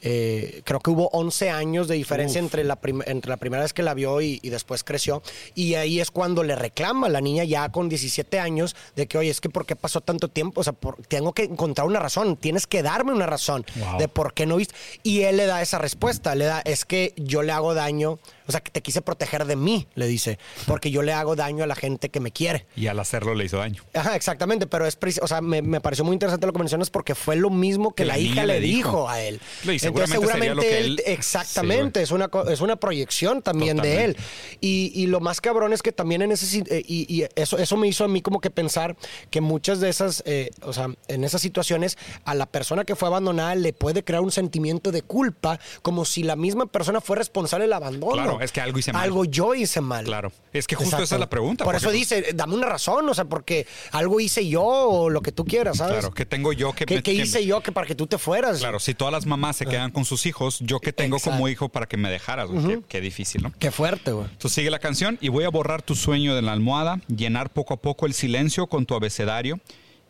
eh, 0.01 0.61
creo 0.63 0.79
que 0.79 0.89
hubo 0.89 1.09
11 1.09 1.49
años 1.49 1.87
de 1.87 1.95
diferencia 1.95 2.39
entre 2.39 2.63
la, 2.63 2.79
entre 3.05 3.29
la 3.29 3.37
primera 3.37 3.63
vez 3.63 3.73
que 3.73 3.83
la 3.83 3.93
vio 3.93 4.21
y, 4.21 4.39
después 4.55 4.83
creció. 4.83 5.21
Y 5.53 5.75
ahí 5.75 5.99
es 5.99 6.11
cuando 6.11 6.43
le 6.43 6.55
reclama 6.55 7.07
a 7.07 7.09
la 7.09 7.21
niña 7.21 7.43
ya 7.43 7.69
con 7.69 7.89
17 7.89 8.39
años 8.39 8.75
de 8.95 9.07
que, 9.07 9.17
oye, 9.17 9.29
es 9.29 9.41
que 9.41 9.49
¿por 9.49 9.65
qué 9.65 9.75
pasó 9.75 10.01
tanto 10.01 10.29
tiempo? 10.29 10.61
O 10.61 10.63
sea, 10.63 10.73
tengo 11.07 11.33
que 11.33 11.43
encontrar 11.43 11.87
una 11.87 11.99
razón, 11.99 12.37
tienes 12.37 12.67
que 12.67 12.83
darme 12.83 13.11
una 13.11 13.25
razón 13.25 13.65
de 13.99 14.07
por 14.07 14.33
qué 14.33 14.45
no 14.45 14.57
viste. 14.57 14.75
Y 15.03 15.21
él 15.21 15.37
le 15.37 15.45
da 15.45 15.61
esa 15.61 15.77
respuesta, 15.77 16.35
le 16.35 16.45
da, 16.45 16.61
es 16.61 16.85
que 16.85 17.13
yo 17.17 17.43
le 17.43 17.51
hago 17.51 17.73
daño 17.73 18.19
o 18.47 18.51
sea, 18.51 18.61
que 18.61 18.71
te 18.71 18.81
quise 18.81 19.01
proteger 19.01 19.45
de 19.45 19.55
mí, 19.55 19.87
le 19.95 20.05
dice, 20.07 20.37
porque 20.67 20.91
yo 20.91 21.01
le 21.01 21.13
hago 21.13 21.35
daño 21.35 21.63
a 21.63 21.67
la 21.67 21.75
gente 21.75 22.09
que 22.09 22.19
me 22.19 22.31
quiere. 22.31 22.67
Y 22.75 22.87
al 22.87 22.99
hacerlo 22.99 23.33
le 23.33 23.45
hizo 23.45 23.57
daño. 23.57 23.83
Ajá, 23.93 24.15
exactamente, 24.15 24.67
pero 24.67 24.85
es, 24.85 24.97
o 25.21 25.27
sea, 25.27 25.41
me, 25.41 25.81
pareció 25.81 26.05
muy 26.05 26.13
interesante 26.13 26.45
lo 26.45 26.53
que 26.53 26.59
mencionas 26.59 26.84
porque 26.89 27.15
fue 27.15 27.35
lo 27.35 27.49
mismo 27.49 27.93
que, 27.93 28.05
la, 28.05 28.17
hija 28.17 28.45
le 28.45 28.59
dijo. 28.59 29.09
a 29.09 29.21
él. 29.21 29.39
Entonces, 29.65 30.09
seguramente 30.09 30.79
él, 30.79 31.01
exactamente, 31.05 32.01
es, 32.01 32.11
una, 32.11 32.29
es 32.49 32.61
una 32.61 32.75
proyección 32.75 33.41
también 33.41 33.77
de 33.77 34.05
él. 34.05 34.17
Y, 34.61 35.05
lo 35.05 35.19
más 35.19 35.39
cabrón 35.39 35.71
es 35.71 35.83
que 35.83 35.91
también 35.91 36.23
en 36.23 36.31
ese, 36.31 36.63
eh, 36.69 36.83
y, 36.87 37.25
eso, 37.35 37.57
eso 37.57 37.77
me 37.77 37.87
hizo 37.87 38.03
a 38.03 38.07
mí 38.07 38.21
como 38.21 38.41
que 38.41 38.49
pensar 38.49 38.95
que 39.29 39.39
muchas 39.39 39.79
de 39.79 39.89
esas, 39.89 40.23
eh, 40.25 40.49
o 40.61 40.73
sea, 40.73 40.89
en 41.07 41.23
esas 41.23 41.41
situaciones, 41.41 41.97
a 42.25 42.33
la 42.33 42.47
persona 42.47 42.85
que 42.85 42.95
fue 42.95 43.07
abandonada 43.07 43.55
le 43.55 43.73
puede 43.73 44.03
crear 44.03 44.21
un 44.21 44.31
sentimiento 44.31 44.91
de 44.91 45.01
culpa, 45.01 45.59
como 45.81 46.05
si 46.05 46.23
la 46.23 46.35
misma 46.35 46.65
persona 46.65 47.01
fue 47.01 47.17
responsable 47.17 47.65
del 47.65 47.73
abandono. 47.73 48.13
Claro 48.13 48.35
es 48.41 48.51
que 48.51 48.61
algo 48.61 48.79
hice 48.79 48.93
mal. 48.93 49.03
Algo 49.03 49.25
yo 49.25 49.53
hice 49.53 49.81
mal. 49.81 50.05
Claro. 50.05 50.31
Es 50.53 50.67
que 50.67 50.75
justo 50.75 51.01
esa 51.01 51.15
es 51.15 51.19
la 51.19 51.29
pregunta. 51.29 51.65
Por 51.65 51.75
eso 51.75 51.91
dice, 51.91 52.31
dame 52.33 52.55
una 52.55 52.67
razón, 52.67 53.07
o 53.09 53.13
sea, 53.13 53.25
porque 53.25 53.67
algo 53.91 54.19
hice 54.19 54.47
yo 54.47 54.63
o 54.63 55.09
lo 55.09 55.21
que 55.21 55.31
tú 55.31 55.45
quieras, 55.45 55.77
¿sabes? 55.77 55.99
Claro, 55.99 56.13
que 56.13 56.25
tengo 56.25 56.53
yo 56.53 56.73
que... 56.75 56.85
¿Qué, 56.85 57.13
hice 57.13 57.45
yo 57.45 57.61
que 57.61 57.71
para 57.71 57.87
que 57.87 57.95
tú 57.95 58.07
te 58.07 58.17
fueras? 58.17 58.59
Claro, 58.59 58.79
si 58.79 58.93
todas 58.93 59.11
las 59.11 59.25
mamás 59.25 59.55
se 59.57 59.65
quedan 59.65 59.91
con 59.91 60.05
sus 60.05 60.25
hijos, 60.25 60.59
yo 60.59 60.79
que 60.79 60.93
tengo 60.93 61.19
como 61.19 61.47
hijo 61.47 61.69
para 61.69 61.87
que 61.87 61.97
me 61.97 62.09
dejaras, 62.09 62.49
qué, 62.87 63.01
difícil, 63.01 63.43
¿no? 63.43 63.53
Qué 63.57 63.71
fuerte, 63.71 64.11
güey. 64.11 64.25
Entonces 64.25 64.53
sigue 64.53 64.69
la 64.69 64.79
canción 64.79 65.17
y 65.21 65.29
voy 65.29 65.45
a 65.45 65.49
borrar 65.49 65.81
tu 65.81 65.95
sueño 65.95 66.35
de 66.35 66.41
la 66.41 66.51
almohada, 66.51 67.01
llenar 67.07 67.51
poco 67.51 67.73
a 67.73 67.77
poco 67.77 68.05
el 68.05 68.13
silencio 68.13 68.67
con 68.67 68.85
tu 68.85 68.95
abecedario 68.95 69.59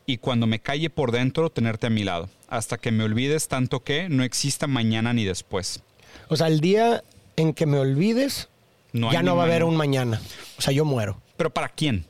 y 0.05 0.17
cuando 0.17 0.47
me 0.47 0.59
calle 0.59 0.89
por 0.89 1.11
dentro 1.11 1.49
tenerte 1.49 1.87
a 1.87 1.89
mi 1.89 2.03
lado, 2.03 2.29
hasta 2.47 2.77
que 2.77 2.91
me 2.91 3.03
olvides 3.03 3.47
tanto 3.47 3.83
que 3.83 4.09
no 4.09 4.23
exista 4.23 4.67
mañana 4.67 5.13
ni 5.13 5.25
después. 5.25 5.81
O 6.27 6.35
sea, 6.35 6.47
el 6.47 6.59
día 6.59 7.03
en 7.35 7.53
que 7.53 7.65
me 7.65 7.79
olvides, 7.79 8.49
ya 8.93 9.23
no 9.23 9.35
va 9.35 9.43
a 9.43 9.45
haber 9.45 9.63
un 9.63 9.75
mañana. 9.75 10.21
O 10.57 10.61
sea, 10.61 10.73
yo 10.73 10.85
muero. 10.85 11.21
¿Pero 11.37 11.49
para 11.49 11.69
quién? 11.69 12.05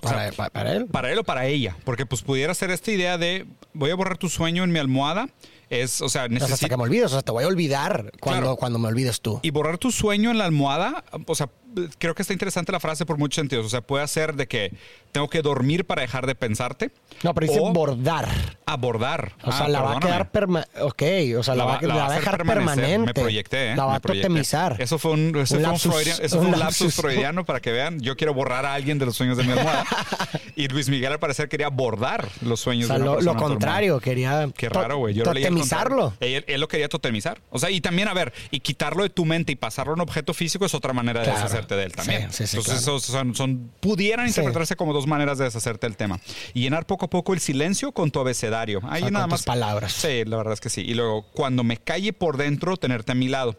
Para, 0.00 0.28
él. 0.28 0.86
Para 0.86 1.12
él 1.12 1.18
o 1.18 1.24
para 1.24 1.46
ella. 1.46 1.76
Porque 1.84 2.06
pues 2.06 2.22
pudiera 2.22 2.54
ser 2.54 2.70
esta 2.70 2.90
idea 2.90 3.18
de 3.18 3.46
voy 3.72 3.90
a 3.90 3.94
borrar 3.94 4.18
tu 4.18 4.28
sueño 4.28 4.64
en 4.64 4.72
mi 4.72 4.78
almohada. 4.78 5.28
Es, 5.70 6.00
o 6.00 6.08
sea, 6.08 6.28
necesito... 6.28 6.54
hasta 6.54 6.68
que 6.68 6.76
me 6.76 6.84
olvides, 6.84 7.06
o 7.06 7.08
sea, 7.08 7.22
te 7.22 7.32
voy 7.32 7.44
a 7.44 7.46
olvidar 7.46 8.12
cuando, 8.20 8.56
cuando 8.56 8.78
me 8.78 8.88
olvides 8.88 9.20
tú. 9.20 9.40
Y 9.42 9.50
borrar 9.50 9.78
tu 9.78 9.92
sueño 9.92 10.30
en 10.30 10.38
la 10.38 10.44
almohada, 10.44 11.04
o 11.26 11.34
sea, 11.34 11.50
creo 11.98 12.14
que 12.14 12.22
está 12.22 12.32
interesante 12.32 12.72
la 12.72 12.80
frase 12.80 13.06
por 13.06 13.18
muchos 13.18 13.36
sentidos. 13.36 13.66
O 13.66 13.68
sea, 13.68 13.80
puede 13.80 14.06
ser 14.08 14.34
de 14.34 14.46
que 14.46 14.72
tengo 15.12 15.28
que 15.28 15.42
dormir 15.42 15.86
para 15.86 16.02
dejar 16.02 16.26
de 16.26 16.34
pensarte. 16.34 16.90
No, 17.22 17.34
pero 17.34 17.46
dice 17.46 17.60
bordar. 17.60 18.28
Abordar. 18.66 19.32
O 19.42 19.52
sea, 19.52 19.66
ah, 19.66 19.68
la 19.68 19.82
va 19.82 19.96
a 19.96 20.00
quedar 20.00 20.30
permanente. 20.30 20.82
Ok, 20.82 21.02
o 21.38 21.42
sea, 21.42 21.54
la, 21.54 21.64
va, 21.64 21.76
a 21.76 22.14
dejar 22.14 22.44
permanente. 22.44 22.98
Me 22.98 23.14
proyecté, 23.14 23.72
¿eh? 23.72 23.76
La 23.76 23.86
va 23.86 23.96
a 23.96 24.00
totemizar. 24.00 24.76
Eso 24.80 24.98
fue 24.98 25.12
un, 25.12 25.36
eso 25.36 25.56
fue 25.56 26.38
un, 26.38 26.58
lapsus, 26.58 26.94
freudiano 26.94 27.44
para 27.44 27.60
que 27.60 27.72
vean. 27.72 28.00
Yo 28.00 28.16
quiero 28.16 28.34
borrar 28.34 28.64
a 28.66 28.74
alguien 28.74 28.98
de 28.98 29.06
los 29.06 29.16
sueños 29.16 29.36
de 29.36 29.44
mi 29.44 29.52
almohada. 29.52 29.84
y 30.56 30.68
Luis 30.68 30.88
Miguel 30.88 31.12
al 31.12 31.18
parecer 31.18 31.48
quería 31.48 31.68
bordar 31.68 32.28
los 32.42 32.60
sueños 32.60 32.88
de 32.88 32.96
una 32.96 33.04
lo, 33.04 33.20
lo 33.20 33.36
contrario, 33.36 34.00
quería 34.00 34.48
Qué 34.56 34.68
raro, 34.68 34.98
güey. 34.98 35.14
Yo 35.14 35.24
lo 35.24 35.32
leí 35.32 35.44
Totemizarlo. 35.58 36.14
Él, 36.20 36.44
él, 36.46 36.60
lo 36.60 36.68
quería 36.68 36.88
totemizar. 36.88 37.40
O 37.50 37.58
sea, 37.58 37.70
y 37.70 37.80
también, 37.80 38.08
a 38.08 38.14
ver, 38.14 38.32
y 38.50 38.60
quitarlo 38.60 39.02
de 39.02 39.10
tu 39.10 39.24
mente 39.24 39.52
y 39.52 39.56
pasarlo 39.56 39.92
a 39.92 39.94
un 39.96 40.00
objeto 40.00 40.34
físico 40.34 40.64
es 40.66 40.74
otra 40.74 40.92
manera 40.92 41.20
de 41.20 41.26
Claro. 41.26 41.40
deshacerte 41.42 41.74
de 41.76 41.84
él 41.84 41.92
también. 41.92 42.30
Sí, 42.32 42.46
sí, 42.46 42.46
sí, 42.46 42.56
Entonces, 42.58 42.84
claro. 42.84 42.96
esos 42.98 43.04
son, 43.12 43.34
son- 43.34 43.70
pudieran 43.80 44.26
interpretarse 44.26 44.76
como 44.76 44.92
dos 44.92 45.06
maneras 45.06 45.38
de 45.38 45.44
deshacerte 45.44 45.86
del 45.86 45.96
tema. 45.96 46.20
Y 46.54 46.62
llenar 46.62 46.86
poco 46.86 47.06
a 47.06 47.10
poco 47.10 47.34
el 47.34 47.40
silencio 47.40 47.92
con 47.92 48.10
tu 48.10 48.20
abecedario. 48.20 48.80
Ahí 48.88 49.02
sea, 49.02 49.10
nada 49.10 49.24
con 49.24 49.30
más. 49.30 49.40
tus 49.40 49.46
palabras. 49.46 49.92
Sí, 49.92 50.24
la 50.24 50.36
verdad 50.36 50.54
es 50.54 50.60
que 50.60 50.70
sí. 50.70 50.82
Y 50.82 50.94
luego, 50.94 51.22
cuando 51.32 51.64
me 51.64 51.76
calle 51.76 52.12
por 52.12 52.36
dentro, 52.36 52.76
tenerte 52.76 53.12
a 53.12 53.14
mi 53.14 53.28
lado. 53.28 53.56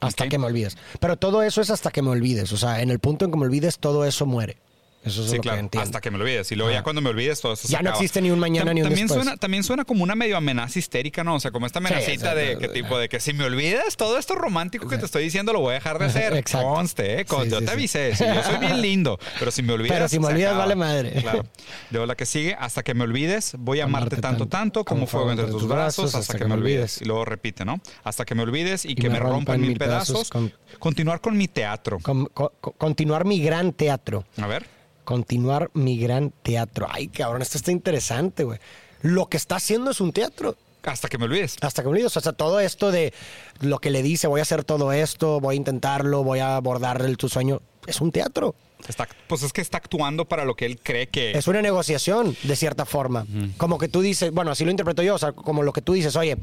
Hasta 0.00 0.28
que 0.28 0.38
me 0.38 0.46
olvides. 0.46 0.76
Pero 1.00 1.16
todo 1.16 1.42
eso 1.42 1.60
es 1.62 1.70
hasta 1.70 1.90
que 1.90 2.02
me 2.02 2.10
olvides. 2.10 2.52
O 2.52 2.56
sea, 2.58 2.82
en 2.82 2.90
el 2.90 2.98
punto 2.98 3.24
en 3.24 3.30
que 3.30 3.38
me 3.38 3.46
olvides, 3.46 3.78
todo 3.78 4.04
eso 4.04 4.26
muere. 4.26 4.58
Eso 5.06 5.22
es 5.22 5.30
Sí, 5.30 5.36
lo 5.36 5.42
que 5.42 5.48
claro, 5.48 5.60
entiendo. 5.60 5.84
hasta 5.84 6.00
que 6.00 6.10
me 6.10 6.18
olvides. 6.18 6.50
Y 6.52 6.56
luego 6.56 6.70
ya 6.70 6.78
Ajá. 6.78 6.84
cuando 6.84 7.00
me 7.00 7.10
olvides, 7.10 7.40
todo 7.40 7.52
eso 7.52 7.66
se 7.68 7.72
Ya 7.72 7.80
no 7.80 7.90
acaba. 7.90 7.96
existe 8.02 8.20
ni 8.20 8.30
un 8.30 8.38
mañana 8.38 8.74
ni 8.74 8.80
un 8.82 8.88
también 8.88 9.06
después. 9.06 9.24
Suena, 9.24 9.36
también 9.38 9.62
suena 9.62 9.84
como 9.84 10.02
una 10.02 10.14
medio 10.14 10.36
amenaza 10.36 10.78
histérica, 10.78 11.22
¿no? 11.24 11.36
O 11.36 11.40
sea, 11.40 11.50
como 11.52 11.66
esta 11.66 11.78
amenacita 11.78 12.34
de 12.34 12.58
que 12.58 12.68
tipo 12.68 12.98
de 12.98 13.08
que 13.08 13.20
si 13.20 13.32
me 13.32 13.44
olvidas, 13.44 13.96
todo 13.96 14.18
esto 14.18 14.34
romántico 14.34 14.88
que 14.88 14.98
te 14.98 15.04
estoy 15.06 15.22
diciendo 15.24 15.52
lo 15.52 15.60
voy 15.60 15.70
a 15.70 15.74
dejar 15.74 15.98
de 15.98 16.04
hacer. 16.06 16.34
Exacto. 16.36 16.68
Conste, 16.68 17.20
¿eh? 17.20 17.26
Sí, 17.28 17.48
yo 17.50 17.60
te 17.64 17.70
avisé. 17.70 18.10
yo 18.18 18.42
soy 18.42 18.58
bien 18.58 18.82
lindo. 18.82 19.18
Pero 19.38 19.50
si 19.50 19.62
me 19.62 19.72
olvidas. 19.74 19.96
Pero 19.96 20.08
si 20.08 20.18
me 20.18 20.26
olvidas, 20.26 20.48
acaba. 20.50 20.64
vale 20.64 20.74
madre. 20.76 21.12
Claro. 21.22 21.46
Luego 21.90 22.06
la 22.06 22.14
que 22.16 22.26
sigue, 22.26 22.56
hasta 22.58 22.82
que 22.82 22.94
me 22.94 23.04
olvides, 23.04 23.54
voy 23.58 23.80
a 23.80 23.84
amarte, 23.84 24.16
tanto, 24.16 24.46
tanto 24.46 24.84
como 24.84 25.06
fuego 25.06 25.30
entre 25.30 25.46
tus 25.46 25.66
brazos, 25.68 26.14
hasta 26.14 26.36
que 26.38 26.44
me 26.46 26.54
olvides. 26.54 27.00
Y 27.00 27.04
luego 27.04 27.24
repite, 27.24 27.64
¿no? 27.64 27.80
Hasta 28.04 28.24
que 28.24 28.34
me 28.34 28.42
olvides 28.42 28.84
y, 28.84 28.94
que 28.94 29.08
me 29.08 29.18
rompan 29.18 29.60
mil 29.60 29.76
pedazos. 29.78 30.30
con- 30.30 30.52
Continuar 30.78 31.20
con 31.20 31.36
mi 31.36 31.48
teatro. 31.48 31.98
Con- 32.00 32.26
co- 32.26 32.52
co- 32.60 32.72
continuar 32.72 33.24
mi 33.24 33.40
gran 33.40 33.72
teatro. 33.72 34.24
A 34.36 34.46
ver. 34.46 34.66
Continuar 35.06 35.70
mi 35.72 35.98
gran 35.98 36.32
teatro. 36.42 36.88
Ay, 36.90 37.06
cabrón, 37.06 37.40
esto 37.40 37.58
está 37.58 37.70
interesante, 37.70 38.42
güey. 38.42 38.58
Lo 39.02 39.26
que 39.26 39.36
está 39.36 39.54
haciendo 39.54 39.92
es 39.92 40.00
un 40.00 40.12
teatro. 40.12 40.56
Hasta 40.82 41.08
que 41.08 41.16
me 41.16 41.26
olvides. 41.26 41.56
Hasta 41.60 41.82
que 41.82 41.86
me 41.86 41.92
olvides. 41.92 42.16
O 42.16 42.20
sea, 42.20 42.32
todo 42.32 42.58
esto 42.58 42.90
de 42.90 43.14
lo 43.60 43.78
que 43.78 43.90
le 43.90 44.02
dice, 44.02 44.26
voy 44.26 44.40
a 44.40 44.42
hacer 44.42 44.64
todo 44.64 44.90
esto, 44.90 45.38
voy 45.38 45.54
a 45.54 45.56
intentarlo, 45.56 46.24
voy 46.24 46.40
a 46.40 46.56
abordar 46.56 47.02
el, 47.02 47.16
tu 47.16 47.28
sueño, 47.28 47.62
es 47.86 48.00
un 48.00 48.10
teatro. 48.10 48.56
Está, 48.88 49.08
pues 49.28 49.44
es 49.44 49.52
que 49.52 49.60
está 49.60 49.78
actuando 49.78 50.24
para 50.24 50.44
lo 50.44 50.54
que 50.54 50.66
él 50.66 50.78
cree 50.80 51.06
que 51.06 51.32
Es 51.32 51.46
una 51.46 51.62
negociación, 51.62 52.36
de 52.42 52.56
cierta 52.56 52.84
forma. 52.84 53.26
Como 53.58 53.78
que 53.78 53.86
tú 53.86 54.00
dices, 54.00 54.32
bueno, 54.32 54.50
así 54.50 54.64
lo 54.64 54.72
interpreto 54.72 55.04
yo, 55.04 55.14
o 55.14 55.18
sea, 55.18 55.32
como 55.32 55.62
lo 55.62 55.72
que 55.72 55.82
tú 55.82 55.92
dices, 55.92 56.16
oye, 56.16 56.36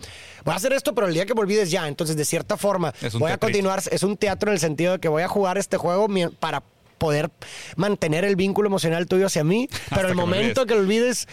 voy 0.46 0.54
a 0.54 0.56
hacer 0.56 0.72
esto, 0.72 0.96
pero 0.96 1.08
el 1.08 1.14
día 1.14 1.26
que 1.26 1.36
me 1.36 1.42
olvides 1.42 1.70
ya. 1.70 1.86
Entonces, 1.88 2.16
de 2.16 2.24
cierta 2.24 2.56
forma, 2.56 2.94
Es 3.02 3.14
un 3.14 3.20
voy 3.20 3.32
a 3.32 3.38
continuar, 3.38 3.84
es 3.92 4.04
un 4.04 4.16
teatro 4.16 4.50
en 4.50 4.54
el 4.54 4.60
sentido 4.60 4.94
de 4.94 5.00
que 5.00 5.10
voy 5.10 5.24
a 5.24 5.28
jugar 5.28 5.58
este 5.58 5.76
juego 5.78 6.08
para 6.40 6.64
poder 6.98 7.32
mantener 7.76 8.26
el 8.26 8.36
vínculo 8.36 8.68
emocional 8.68 9.08
tuyo 9.08 9.28
hacia 9.28 9.44
mí, 9.44 9.68
pero 9.90 10.08
el 10.08 10.16
me 10.16 10.22
momento 10.22 10.66
que 10.66 10.76
lo 10.76 10.82
olvides, 10.82 11.28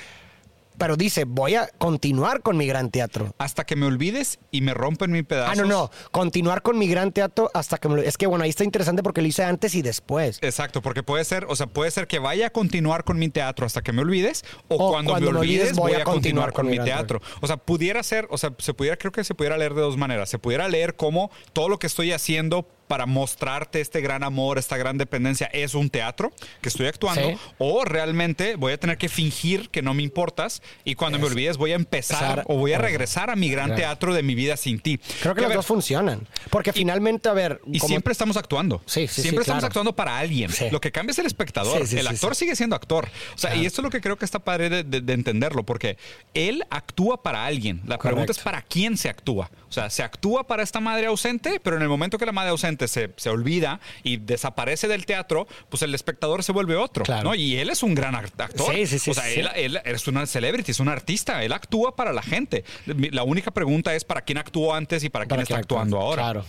pero 0.81 0.97
dice, 0.97 1.25
voy 1.25 1.57
a 1.57 1.69
continuar 1.76 2.40
con 2.40 2.57
mi 2.57 2.67
gran 2.67 2.90
teatro. 2.90 3.35
hasta 3.37 3.64
que 3.64 3.76
me 3.76 3.85
olvides 3.85 4.38
y 4.50 4.62
me 4.62 4.73
rompen 4.73 5.12
mi 5.12 5.23
pedazo. 5.23 5.52
Ah, 5.52 5.55
no, 5.55 5.67
no, 5.67 5.90
continuar 6.11 6.62
con 6.62 6.79
mi 6.79 6.88
gran 6.88 7.12
teatro 7.12 7.50
hasta 7.52 7.76
que 7.76 7.88
me 7.88 7.97
lo... 7.97 8.02
Es 8.02 8.17
que, 8.17 8.26
bueno, 8.26 8.45
ahí 8.45 8.50
está 8.50 8.64
interesante 8.64 9.02
porque 9.02 9.21
lo 9.21 9.29
hice 9.29 9.45
antes 9.45 9.75
y 9.75 9.83
después. 9.83 10.38
Exacto, 10.40 10.81
porque 10.81 11.02
puede 11.02 11.25
ser, 11.25 11.45
o 11.50 11.55
sea, 11.55 11.67
puede 11.67 11.90
ser 11.90 12.07
que 12.07 12.19
vaya 12.19 12.47
a 12.47 12.50
continuar 12.50 13.05
con 13.05 13.19
mi 13.19 13.29
teatro 13.29 13.67
hasta 13.67 13.83
que 13.83 13.93
me 13.93 14.00
olvides, 14.00 14.43
o, 14.69 14.76
O 14.76 14.90
cuando, 14.93 15.11
cuando 15.11 15.33
me 15.33 15.38
olvides, 15.40 15.61
olvides, 15.61 15.76
voy 15.76 15.93
a 15.93 16.05
continuar 16.05 16.55
con 16.55 16.67
mi 16.67 16.79
teatro. 16.79 17.21
O 17.43 17.47
sea, 17.47 17.59
pudiera 17.59 18.02
ser, 18.02 18.26
o 18.31 18.38
sea, 18.38 18.55
se 18.59 18.73
pudiera, 18.73 18.97
creo 18.97 19.12
que 19.12 19.23
se 19.23 19.35
pudiera 19.35 19.59
leer 19.59 19.75
de 19.75 19.83
dos 19.83 19.99
maneras. 19.99 20.31
Se 20.31 20.38
pudiera 20.38 20.67
leer 20.67 20.97
como 20.97 21.31
todo 21.52 21.69
lo 21.69 21.79
que 21.79 21.88
estoy 21.88 22.12
haciendo 22.12 22.67
para 22.90 23.06
mostrarte 23.06 23.80
este 23.80 24.00
gran 24.00 24.25
amor, 24.25 24.59
esta 24.59 24.76
gran 24.76 24.99
dependencia, 24.99 25.47
es 25.52 25.75
un 25.75 25.90
teatro 25.90 26.32
que 26.61 26.68
estoy 26.68 26.88
actuando, 26.88 27.20
Sí. 27.30 27.37
o 27.59 27.85
realmente 27.85 28.56
voy 28.56 28.73
a 28.73 28.80
tener 28.80 28.99
que 28.99 29.09
fingir 29.09 29.70
que 29.70 29.80
no 29.80 29.94
me 29.94 30.02
importas 30.02 30.61
y 30.85 30.97
cuando 30.97 31.20
me 31.20 31.26
olvides 31.26 31.56
voy 31.56 31.70
a 31.70 31.76
empezar 31.76 32.42
o 32.49 32.56
voy 32.56 32.73
a 32.73 32.78
regresar 32.78 33.30
a 33.30 33.37
mi 33.37 33.49
gran 33.49 33.66
Claro. 33.66 33.80
teatro 33.80 34.12
de 34.14 34.25
mi 34.25 34.35
vida 34.35 34.56
sin 34.56 34.80
ti. 34.80 34.99
Creo 35.23 35.35
que 35.37 35.40
a 35.40 35.42
las 35.42 35.49
ver, 35.50 35.56
dos 35.59 35.66
funcionan. 35.66 36.26
Porque 36.50 36.73
finalmente, 36.73 37.28
a 37.28 37.32
ver... 37.32 37.61
y 37.64 37.78
como- 37.78 37.87
siempre 37.88 38.11
estamos 38.11 38.37
actuando. 38.37 38.82
Sí, 38.87 39.06
sí, 39.06 39.14
sí, 39.14 39.23
Siempre 39.23 39.42
estamos 39.42 39.61
claro. 39.61 39.66
actuando 39.68 39.94
para 39.94 40.18
alguien. 40.18 40.50
Lo 40.73 40.80
que 40.80 40.90
cambia 40.90 41.12
es 41.12 41.18
el 41.20 41.26
espectador. 41.26 41.87
El 41.92 42.06
actor 42.09 42.35
sigue 42.35 42.56
siendo 42.56 42.75
actor. 42.75 43.09
O 43.37 43.38
sea, 43.38 43.54
y 43.54 43.66
esto 43.66 43.82
es 43.82 43.85
lo 43.85 43.90
que 43.90 44.00
creo 44.00 44.16
que 44.18 44.25
está 44.25 44.40
padre 44.40 44.68
de, 44.68 44.82
de- 44.82 45.00
de 45.00 45.12
entenderlo, 45.12 45.62
porque 45.64 45.97
él 46.35 46.64
actúa 46.70 47.23
para 47.23 47.44
alguien. 47.47 47.82
La 47.87 47.98
pregunta 47.98 48.26
Correcto. 48.26 48.33
es 48.33 48.38
para 48.40 48.62
quién 48.62 48.96
se 48.96 49.09
actúa. 49.09 49.48
O 49.68 49.72
sea, 49.72 49.88
se 49.90 50.03
actúa 50.03 50.48
para 50.48 50.64
esta 50.64 50.81
madre 50.81 51.07
ausente, 51.07 51.61
pero 51.62 51.76
en 51.76 51.83
el 51.83 51.88
momento 51.88 52.18
que 52.18 52.26
la 52.26 52.33
madre 52.33 52.50
ausente 52.50 52.80
se, 52.88 53.11
se 53.16 53.31
olvida 53.31 53.81
y 54.03 54.16
desaparece 54.19 54.88
del 54.88 55.07
teatro, 55.07 55.47
pues 55.69 55.83
el 55.83 55.95
espectador 55.95 56.43
se 56.43 56.53
vuelve 56.53 56.77
otro. 56.77 57.05
Claro. 57.05 57.25
¿no? 57.31 57.35
Y 57.35 57.57
él 57.57 57.71
es 57.71 57.83
un 57.83 57.95
gran 57.95 58.14
act- 58.14 58.40
actor. 58.43 58.75
Sí, 58.75 58.87
sí, 58.87 58.99
sí, 58.99 59.11
O 59.11 59.14
sea, 59.14 59.25
sí, 59.25 59.40
él, 59.57 59.81
es 59.85 60.07
una 60.09 60.27
celebrity, 60.27 60.71
es 60.73 60.81
un 60.81 60.88
artista. 60.88 61.43
Él 61.45 61.53
actúa 61.53 61.97
para 61.97 62.12
la 62.12 62.23
gente. 62.23 62.64
La 62.87 63.23
única 63.23 63.51
pregunta 63.51 63.95
es 63.95 64.05
para 64.05 64.23
quién 64.23 64.38
actuó 64.38 64.75
antes 64.75 65.05
y 65.05 65.09
para, 65.09 65.27
quién 65.27 65.40
está 65.40 65.59
actuando 65.59 65.99
ahora. 65.99 66.23
Claro, 66.23 66.45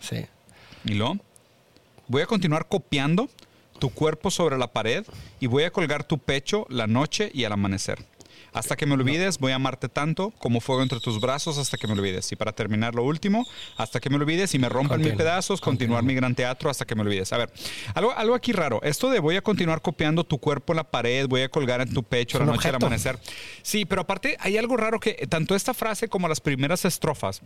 sí. 0.00 0.24
Y 0.84 0.94
luego, 0.94 1.18
voy 2.08 2.22
a 2.22 2.26
continuar 2.26 2.66
copiando 2.68 3.28
tu 3.78 3.90
cuerpo 3.90 4.30
sobre 4.30 4.56
la 4.58 4.68
pared 4.72 5.04
y 5.40 5.46
voy 5.46 5.64
a 5.64 5.70
colgar 5.70 6.04
tu 6.04 6.18
pecho 6.18 6.66
la 6.68 6.86
noche 6.86 7.30
y 7.34 7.44
al 7.44 7.52
amanecer. 7.52 7.98
Hasta 8.54 8.76
que 8.76 8.86
me 8.86 8.94
olvides, 8.94 9.38
voy 9.38 9.52
a 9.52 9.56
amarte 9.56 9.88
tanto 9.88 10.30
como 10.38 10.60
fuego 10.60 10.82
entre 10.82 11.00
tus 11.00 11.20
brazos 11.20 11.58
hasta 11.58 11.76
que 11.76 11.86
me 11.88 11.92
olvides. 11.92 12.30
Y 12.32 12.36
para 12.36 12.52
terminar 12.52 12.94
lo 12.94 13.02
último, 13.02 13.46
hasta 13.76 14.00
que 14.00 14.08
me 14.08 14.16
olvides 14.16 14.54
y 14.54 14.58
me 14.58 14.68
rompan 14.68 15.00
Continúa, 15.00 15.18
pedazos, 15.18 15.60
continuar 15.60 16.04
mi 16.04 16.14
gran 16.14 16.34
teatro 16.34 16.70
hasta 16.70 16.84
que 16.84 16.94
me 16.94 17.02
olvides. 17.02 17.32
A 17.32 17.38
ver, 17.38 17.52
algo, 17.94 18.12
algo 18.12 18.34
aquí 18.34 18.52
raro. 18.52 18.80
Esto 18.82 19.10
de 19.10 19.18
voy 19.18 19.36
a 19.36 19.42
continuar 19.42 19.82
copiando 19.82 20.24
tu 20.24 20.38
cuerpo 20.38 20.72
en 20.72 20.76
la 20.76 20.84
pared, 20.84 21.26
voy 21.26 21.42
a 21.42 21.48
colgar 21.48 21.80
en 21.80 21.92
tu 21.92 22.04
pecho 22.04 22.38
la 22.38 22.44
noche 22.46 22.68
al 22.68 22.76
amanecer. 22.76 23.18
Sí, 23.62 23.84
pero 23.84 24.02
aparte 24.02 24.36
hay 24.38 24.56
algo 24.56 24.76
raro 24.76 25.00
que 25.00 25.26
tanto 25.28 25.56
esta 25.56 25.74
frase 25.74 26.08
como 26.08 26.28
las 26.28 26.40
primeras 26.40 26.84
estrofas 26.84 27.42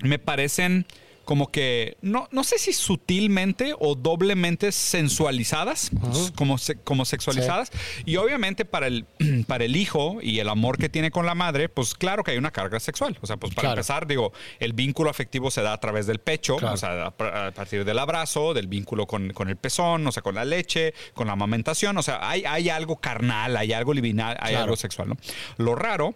me 0.00 0.18
parecen 0.18 0.86
como 1.24 1.50
que, 1.50 1.96
no, 2.02 2.28
no 2.32 2.44
sé 2.44 2.58
si 2.58 2.72
sutilmente 2.72 3.74
o 3.78 3.94
doblemente 3.94 4.72
sensualizadas, 4.72 5.90
como, 6.34 6.58
se- 6.58 6.76
como 6.76 7.04
sexualizadas. 7.04 7.70
Y 8.04 8.16
obviamente 8.16 8.64
para 8.64 8.86
el, 8.86 9.06
para 9.46 9.64
el 9.64 9.76
hijo 9.76 10.18
y 10.20 10.38
el 10.40 10.48
amor 10.48 10.78
que 10.78 10.88
tiene 10.88 11.10
con 11.10 11.26
la 11.26 11.34
madre, 11.34 11.68
pues 11.68 11.94
claro 11.94 12.22
que 12.24 12.32
hay 12.32 12.38
una 12.38 12.50
carga 12.50 12.80
sexual. 12.80 13.18
O 13.22 13.26
sea, 13.26 13.36
pues 13.36 13.54
para 13.54 13.66
Claro. 13.68 13.80
empezar, 13.80 14.06
digo, 14.06 14.32
el 14.60 14.72
vínculo 14.72 15.10
afectivo 15.10 15.50
se 15.50 15.62
da 15.62 15.72
a 15.72 15.80
través 15.80 16.06
del 16.06 16.18
pecho, 16.18 16.56
Claro. 16.56 16.74
o 16.74 16.76
sea, 16.76 17.06
a, 17.06 17.10
partir 17.52 17.84
del 17.84 17.98
abrazo, 17.98 18.54
del 18.54 18.66
vínculo 18.66 19.06
con, 19.06 19.32
con 19.32 19.48
el 19.48 19.56
pezón, 19.56 20.06
o 20.06 20.12
sea, 20.12 20.22
con 20.22 20.34
la 20.34 20.44
leche, 20.44 20.94
con 21.14 21.26
la 21.26 21.32
amamentación. 21.34 21.96
O 21.96 22.02
sea, 22.02 22.28
hay, 22.28 22.44
hay 22.44 22.68
algo 22.68 22.96
carnal, 22.96 23.56
hay 23.56 23.72
algo 23.72 23.94
liminal, 23.94 24.36
hay 24.40 24.50
Claro. 24.50 24.64
algo 24.64 24.76
sexual, 24.76 25.08
¿no? 25.08 25.16
Lo 25.56 25.74
raro 25.74 26.14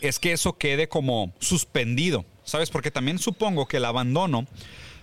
es 0.00 0.18
que 0.18 0.32
eso 0.32 0.58
quede 0.58 0.88
como 0.88 1.32
suspendido, 1.38 2.24
¿sabes? 2.46 2.70
Porque 2.70 2.90
también 2.90 3.18
supongo 3.18 3.66
que 3.66 3.76
el 3.76 3.84
abandono 3.84 4.46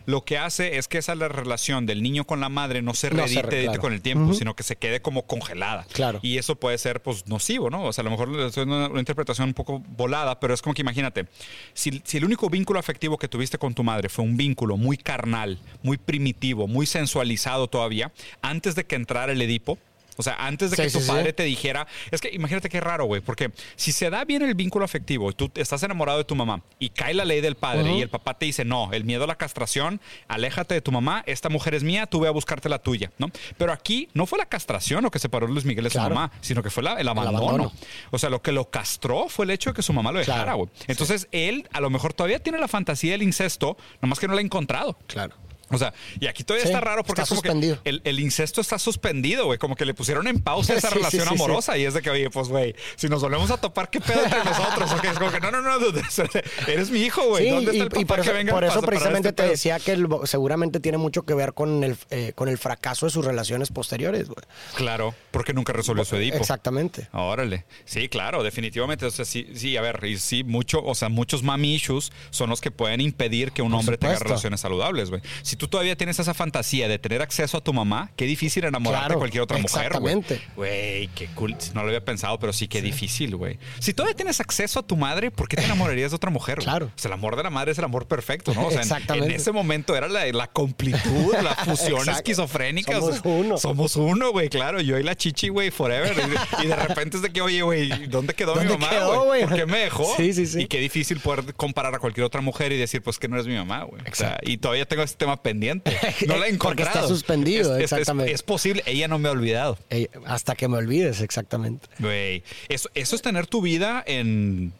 lo 0.05 0.25
que 0.25 0.37
hace 0.37 0.77
es 0.77 0.87
que 0.87 0.97
esa 0.97 1.15
la 1.15 1.27
relación 1.27 1.85
del 1.85 2.03
niño 2.03 2.25
con 2.25 2.39
la 2.39 2.49
madre 2.49 2.81
no 2.81 2.93
se 2.93 3.09
reedite 3.09 3.63
claro. 3.63 3.81
con 3.81 3.93
el 3.93 4.01
tiempo, 4.01 4.33
sino 4.33 4.55
que 4.55 4.63
se 4.63 4.75
quede 4.75 5.01
como 5.01 5.25
congelada. 5.25 5.85
Claro. 5.93 6.19
Y 6.21 6.37
eso 6.37 6.55
puede 6.55 6.77
ser 6.77 7.01
pues 7.01 7.27
nocivo, 7.27 7.69
¿no? 7.69 7.85
O 7.85 7.93
sea, 7.93 8.01
a 8.01 8.05
lo 8.05 8.11
mejor 8.11 8.37
es 8.39 8.57
una, 8.57 8.87
una 8.87 8.99
interpretación 8.99 9.49
un 9.49 9.53
poco 9.53 9.79
volada, 9.95 10.39
pero 10.39 10.53
es 10.53 10.61
como 10.61 10.73
que 10.73 10.81
imagínate, 10.81 11.27
si, 11.73 12.01
si 12.03 12.17
el 12.17 12.25
único 12.25 12.49
vínculo 12.49 12.79
afectivo 12.79 13.17
que 13.17 13.27
tuviste 13.27 13.57
con 13.57 13.73
tu 13.73 13.83
madre 13.83 14.09
fue 14.09 14.25
un 14.25 14.35
vínculo 14.35 14.77
muy 14.77 14.97
carnal, 14.97 15.59
muy 15.83 15.97
primitivo, 15.97 16.67
muy 16.67 16.85
sensualizado 16.85 17.67
todavía, 17.67 18.11
antes 18.41 18.75
de 18.75 18.85
que 18.85 18.95
entrara 18.95 19.31
el 19.31 19.41
Edipo, 19.41 19.77
o 20.17 20.23
sea, 20.23 20.35
antes 20.35 20.71
de 20.71 20.77
Sí, 20.77 20.83
que 20.83 20.89
sí, 20.89 20.97
tu 20.97 21.03
sí. 21.03 21.07
padre 21.09 21.33
te 21.33 21.43
dijera, 21.43 21.87
es 22.11 22.21
que 22.21 22.29
imagínate 22.33 22.69
qué 22.69 22.79
raro, 22.81 23.05
güey, 23.05 23.21
porque 23.21 23.51
si 23.75 23.91
se 23.91 24.09
da 24.09 24.25
bien 24.25 24.41
el 24.41 24.55
vínculo 24.55 24.85
afectivo 24.85 25.29
y 25.29 25.33
tú 25.33 25.51
estás 25.55 25.81
enamorado 25.83 26.17
de 26.19 26.23
tu 26.23 26.35
mamá 26.35 26.61
y 26.79 26.89
cae 26.89 27.13
la 27.13 27.25
ley 27.25 27.41
del 27.41 27.55
padre 27.55 27.91
y 27.93 28.01
el 28.01 28.09
papá 28.09 28.37
te 28.37 28.45
dice, 28.45 28.65
no, 28.65 28.91
el 28.93 29.03
miedo 29.03 29.23
a 29.23 29.27
la 29.27 29.35
castración, 29.35 29.99
aléjate 30.27 30.73
de 30.75 30.81
tu 30.81 30.91
mamá, 30.91 31.23
esta 31.25 31.49
mujer 31.49 31.73
es 31.75 31.83
mía, 31.83 32.05
tú 32.05 32.19
ve 32.19 32.27
a 32.27 32.31
buscarte 32.31 32.69
la 32.69 32.79
tuya, 32.79 33.11
¿no? 33.17 33.29
Pero 33.57 33.71
aquí 33.73 34.09
no 34.13 34.25
fue 34.25 34.37
la 34.39 34.45
castración 34.45 35.03
lo 35.03 35.11
que 35.11 35.19
separó 35.19 35.47
Luis 35.47 35.65
Miguel 35.65 35.83
de 35.85 35.89
su 35.89 35.99
mamá, 35.99 36.31
sino 36.41 36.61
que 36.63 36.69
fue 36.69 36.83
la- 36.83 36.93
el, 36.95 37.07
abandono. 37.07 37.37
abandono. 37.37 37.71
O 38.11 38.19
sea, 38.19 38.29
lo 38.29 38.41
que 38.41 38.51
lo 38.51 38.69
castró 38.69 39.27
fue 39.29 39.45
el 39.45 39.51
hecho 39.51 39.71
de 39.71 39.75
que 39.75 39.81
su 39.81 39.93
mamá 39.93 40.11
lo 40.11 40.19
dejara, 40.19 40.43
Claro. 40.43 40.57
güey. 40.57 40.69
Entonces 40.87 41.27
él 41.31 41.67
a 41.73 41.79
lo 41.81 41.89
mejor 41.89 42.13
todavía 42.13 42.39
tiene 42.39 42.57
la 42.59 42.67
fantasía 42.67 43.11
del 43.13 43.23
incesto, 43.23 43.77
nomás 44.01 44.19
que 44.19 44.27
no 44.27 44.33
la 44.33 44.39
ha 44.39 44.43
encontrado. 44.43 44.97
Claro. 45.07 45.35
O 45.73 45.77
sea, 45.77 45.93
y 46.19 46.27
aquí 46.27 46.43
todavía 46.43 46.65
Sí, 46.65 46.71
está 46.71 46.81
raro 46.81 47.03
porque 47.03 47.21
está 47.21 47.33
es 47.35 47.41
como 47.41 47.61
que 47.61 47.77
el, 47.83 48.01
el 48.03 48.19
incesto 48.19 48.61
está 48.61 48.77
suspendido, 48.79 49.45
güey. 49.45 49.57
Como 49.59 49.75
que 49.75 49.85
le 49.85 49.93
pusieron 49.93 50.27
en 50.27 50.39
pausa 50.39 50.73
esa 50.77 50.89
Sí, 50.89 50.95
relación 50.95 51.27
sí, 51.27 51.33
amorosa. 51.33 51.77
Y 51.77 51.85
es 51.85 51.93
de 51.93 52.01
que, 52.01 52.09
oye, 52.09 52.29
pues, 52.29 52.47
güey, 52.49 52.75
si 52.95 53.09
nos 53.09 53.21
volvemos 53.21 53.49
a 53.51 53.57
topar, 53.57 53.89
¿qué 53.89 53.99
pedo 54.01 54.23
entre 54.23 54.43
nosotros? 54.43 54.91
Ok, 54.93 55.03
es 55.05 55.17
como 55.19 55.31
que, 55.31 55.39
no, 55.39 55.51
no, 55.51 55.61
no, 55.61 55.79
dude, 55.79 56.01
eres 56.67 56.89
mi 56.91 57.01
hijo, 57.01 57.23
güey. 57.27 57.49
¿Dónde 57.49 57.71
está 57.71 57.77
y, 57.77 57.79
el 57.81 57.89
papá 57.89 58.01
y 58.01 58.05
por 58.05 58.21
que 58.21 58.31
venga 58.31 58.53
por 58.53 58.63
eso 58.63 58.73
separar 58.75 58.89
precisamente 58.89 59.29
este 59.29 59.35
te 59.35 59.43
pedo? 59.43 59.51
decía 59.51 59.79
que 59.79 59.91
el- 59.93 60.07
seguramente 60.25 60.79
tiene 60.79 60.97
mucho 60.97 61.23
que 61.23 61.33
ver 61.33 61.53
con 61.53 61.83
el, 61.83 61.97
eh, 62.11 62.33
con 62.35 62.49
el 62.49 62.57
fracaso 62.57 63.05
de 63.05 63.11
sus 63.11 63.25
relaciones 63.25 63.69
posteriores, 63.69 64.27
güey. 64.27 64.45
Claro, 64.75 65.13
porque 65.31 65.53
nunca 65.53 65.73
resolvió 65.73 66.05
su 66.05 66.15
Edipo. 66.15 66.37
Exactamente. 66.37 67.07
Órale. 67.13 67.65
Sí, 67.85 68.09
claro, 68.09 68.43
definitivamente. 68.43 69.05
O 69.05 69.11
sea, 69.11 69.25
sí, 69.25 69.47
sí, 69.55 69.75
a 69.77 69.81
ver, 69.81 70.03
y 70.05 70.17
sí, 70.17 70.43
mucho, 70.43 70.83
o 70.83 70.95
sea, 70.95 71.09
muchos 71.09 71.43
mami 71.43 71.75
issues 71.75 72.11
son 72.29 72.49
los 72.49 72.61
que 72.61 72.71
pueden 72.71 73.01
impedir 73.01 73.51
que 73.51 73.61
un 73.61 73.71
Por 73.71 73.79
hombre 73.79 73.97
tenga 73.97 74.19
relaciones 74.19 74.61
saludables, 74.61 75.09
güey. 75.09 75.21
Si 75.41 75.55
tú 75.55 75.62
todavía 75.67 75.95
tienes 75.95 76.19
esa 76.19 76.33
fantasía 76.33 76.87
de 76.87 76.99
tener 76.99 77.21
acceso 77.21 77.57
a 77.57 77.61
tu 77.61 77.73
mamá, 77.73 78.11
qué 78.15 78.25
difícil 78.25 78.63
enamorarte 78.65 79.03
Claro, 79.05 79.13
de 79.15 79.19
cualquier 79.19 79.43
otra 79.43 79.57
mujer, 79.57 79.91
güey. 79.99 80.13
exactamente. 80.15 80.41
Güey, 80.55 81.07
qué 81.09 81.27
cool. 81.35 81.55
No 81.73 81.81
lo 81.81 81.87
había 81.87 82.03
pensado, 82.03 82.39
pero 82.39 82.53
sí, 82.53 82.67
qué 82.67 82.81
difícil, 82.81 83.35
güey. 83.35 83.57
Si 83.79 83.93
todavía 83.93 84.15
tienes 84.15 84.39
acceso 84.39 84.79
a 84.79 84.83
tu 84.83 84.95
madre, 84.97 85.31
¿por 85.31 85.47
qué 85.47 85.57
te 85.57 85.65
enamorarías 85.65 86.11
de 86.11 86.15
otra 86.15 86.29
mujer? 86.29 86.59
Claro. 86.59 86.87
O 86.87 86.99
sea, 86.99 87.09
el 87.09 87.13
amor 87.13 87.35
de 87.35 87.43
la 87.43 87.49
madre 87.49 87.71
es 87.71 87.77
el 87.77 87.83
amor 87.85 88.07
perfecto, 88.07 88.53
¿no? 88.53 88.67
O 88.67 88.71
sea, 88.71 88.81
en- 88.81 88.87
en, 88.87 88.93
Exactamente. 88.93 89.35
ese 89.35 89.51
momento 89.51 89.95
era 89.95 90.07
la, 90.07 90.25
la 90.31 90.47
completud, 90.47 91.33
la 91.41 91.55
fusión 91.65 92.07
esquizofrénica. 92.09 92.93
Somos 92.93 93.19
o 93.19 93.21
sea, 93.21 93.31
uno. 93.31 93.57
Somos 93.57 93.95
uno, 93.95 94.31
güey, 94.31 94.49
claro. 94.49 94.81
Yo 94.81 94.97
y 94.99 95.03
la 95.03 95.15
chichi, 95.15 95.49
güey, 95.49 95.71
forever. 95.71 96.13
Y, 96.61 96.63
y 96.63 96.67
de 96.67 96.75
repente 96.75 97.17
es 97.17 97.23
de 97.23 97.31
que, 97.31 97.41
oye, 97.41 97.61
güey, 97.61 98.07
¿dónde 98.07 98.33
quedó 98.33 98.53
mi 98.55 98.59
¿Dónde 98.65 98.77
mamá, 98.77 98.89
quedó, 98.89 99.25
güey? 99.25 99.43
¿Por 99.45 99.55
qué 99.55 99.65
me 99.65 99.79
dejó? 99.79 100.13
Sí, 100.17 100.33
sí, 100.33 100.45
sí. 100.45 100.61
Y 100.61 100.67
qué 100.67 100.79
difícil 100.79 101.19
poder 101.19 101.53
comparar 101.55 101.93
a 101.95 101.99
cualquier 101.99 102.25
otra 102.25 102.41
mujer 102.41 102.71
y 102.71 102.77
decir, 102.77 103.01
pues 103.01 103.19
que 103.19 103.27
no 103.27 103.35
eres 103.35 103.47
mi 103.47 103.55
mamá, 103.55 103.83
güey. 103.83 104.01
O 104.11 104.15
sea, 104.15 104.37
y 104.43 104.57
todavía 104.57 104.85
tengo 104.85 105.03
ese 105.03 105.15
tema 105.15 105.41
pendiente. 105.53 105.97
No 106.27 106.37
la 106.37 106.47
he 106.47 106.53
Porque 106.55 106.83
está 106.83 107.07
suspendido, 107.07 107.75
Es- 107.77 107.83
es- 107.83 107.91
es- 107.91 107.91
exactamente. 107.93 108.31
Es, 108.33 108.43
posible. 108.43 108.83
Ella 108.85 109.07
no 109.07 109.19
me 109.19 109.29
ha 109.29 109.31
olvidado. 109.31 109.77
Ey, 109.89 110.09
hasta 110.25 110.55
que 110.55 110.67
me 110.67 110.77
olvides, 110.77 111.21
exactamente. 111.21 111.87
Güey. 111.99 112.43
Eso, 112.69 112.89
eso 112.93 113.15
es 113.15 113.21
tener 113.21 113.47
tu 113.47 113.61
vida 113.61 114.03
en, 114.05 114.73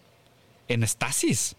en 0.67 0.83
estasis. 0.83 1.55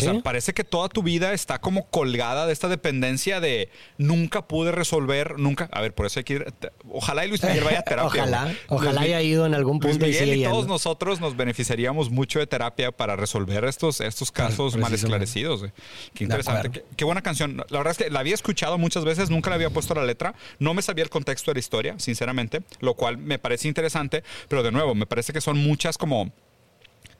O 0.00 0.02
sea, 0.02 0.20
parece 0.22 0.52
que 0.54 0.64
toda 0.64 0.88
tu 0.88 1.02
vida 1.02 1.32
está 1.32 1.60
como 1.60 1.86
colgada 1.90 2.46
de 2.46 2.52
esta 2.52 2.68
dependencia 2.68 3.40
de 3.40 3.68
nunca 3.98 4.46
pude 4.46 4.72
resolver, 4.72 5.38
nunca. 5.38 5.68
A 5.72 5.80
ver, 5.80 5.94
por 5.94 6.06
eso 6.06 6.20
hay 6.20 6.24
que 6.24 6.34
ir. 6.34 6.54
Ojalá 6.90 7.24
y 7.24 7.28
Luis 7.28 7.42
Miguel 7.42 7.64
vaya 7.64 7.80
a 7.80 7.82
terapia. 7.84 8.22
Ojalá, 8.22 8.54
ojalá 8.68 9.00
Luis 9.00 9.04
haya 9.04 9.22
ido 9.22 9.46
en 9.46 9.54
algún 9.54 9.78
Luis 9.78 9.92
punto 9.92 10.06
y 10.06 10.10
Miguel 10.10 10.24
sigue 10.24 10.36
y 10.36 10.44
todos 10.44 10.66
nosotros 10.66 11.20
nos 11.20 11.36
beneficiaríamos 11.36 12.10
mucho 12.10 12.38
de 12.38 12.46
terapia 12.46 12.92
para 12.92 13.16
resolver 13.16 13.64
estos, 13.64 14.00
estos 14.00 14.30
casos 14.32 14.76
mal 14.76 14.92
esclarecidos. 14.92 15.60
güey. 15.60 15.72
Qué 16.14 16.24
interesante. 16.24 16.70
Qué, 16.70 16.84
qué 16.96 17.04
buena 17.04 17.22
canción. 17.22 17.56
La 17.68 17.78
verdad 17.78 17.92
es 17.92 17.98
que 17.98 18.10
la 18.10 18.20
había 18.20 18.34
escuchado 18.34 18.78
muchas 18.78 19.04
veces, 19.04 19.30
nunca 19.30 19.50
le 19.50 19.56
había 19.56 19.70
puesto 19.70 19.94
la 19.94 20.04
letra. 20.04 20.34
No 20.58 20.74
me 20.74 20.82
sabía 20.82 21.04
el 21.04 21.10
contexto 21.10 21.50
de 21.50 21.54
la 21.54 21.60
historia, 21.60 21.94
sinceramente, 21.98 22.62
lo 22.80 22.94
cual 22.94 23.18
me 23.18 23.38
parece 23.38 23.68
interesante. 23.68 24.22
Pero 24.48 24.62
de 24.62 24.72
nuevo, 24.72 24.94
me 24.94 25.06
parece 25.06 25.32
que 25.32 25.40
son 25.40 25.58
muchas 25.58 25.98
como 25.98 26.32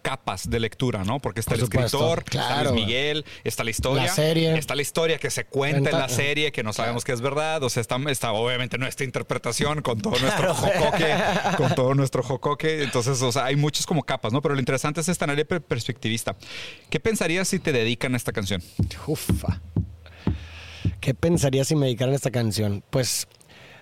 capas 0.05 0.49
de 0.51 0.61
lectura, 0.61 1.03
¿no? 1.03 1.19
Porque 1.19 1.41
está 1.41 1.53
Por 1.53 1.61
el 1.61 1.65
supuesto, 1.65 1.97
escritor, 1.97 2.19
está 2.21 2.31
claro. 2.31 2.71
Luis 2.73 2.85
Miguel, 2.85 3.25
está 3.43 3.65
la 3.65 3.71
historia, 3.71 4.03
La 4.05 4.09
serie. 4.15 4.59
está 4.59 4.75
la 4.75 4.83
historia 4.83 5.19
que 5.19 5.31
se 5.31 5.47
cuenta 5.47 5.89
en 5.91 5.99
la 5.99 6.09
serie, 6.11 6.53
que 6.53 6.63
no 6.63 6.73
sabemos 6.75 7.05
que 7.05 7.13
es 7.13 7.21
verdad, 7.23 7.63
o 7.63 7.71
sea, 7.71 7.81
está, 7.81 7.97
está 8.11 8.33
obviamente 8.33 8.77
nuestra 8.77 9.05
interpretación 9.07 9.81
con 9.83 9.99
todo 10.01 10.19
nuestro 10.21 10.55
Claro. 10.55 10.55
jocoque, 10.55 11.15
con 11.57 11.75
todo 11.75 11.95
nuestro 11.95 12.23
jocoque, 12.23 12.83
entonces, 12.83 13.21
o 13.23 13.33
sea, 13.33 13.47
hay 13.47 13.57
muchas 13.57 13.87
como 13.87 14.03
capas, 14.03 14.33
¿no? 14.33 14.43
Pero 14.43 14.55
lo 14.55 14.61
interesante 14.61 15.01
es 15.01 15.09
esta 15.09 15.25
análisis 15.25 15.61
perspectivista. 15.67 16.37
¿Qué 16.91 17.01
pensarías 17.01 17.49
si 17.49 17.59
te 17.59 17.73
dedican 17.73 18.13
a 18.15 18.19
esta 18.19 18.33
canción? 18.33 18.63
Ufa. 19.07 19.61
¿Qué 21.01 21.15
pensaría 21.15 21.65
si 21.65 21.75
me 21.77 21.87
dedicaran 21.87 22.13
a 22.13 22.17
esta 22.17 22.31
canción? 22.31 22.85
Pues 22.91 23.27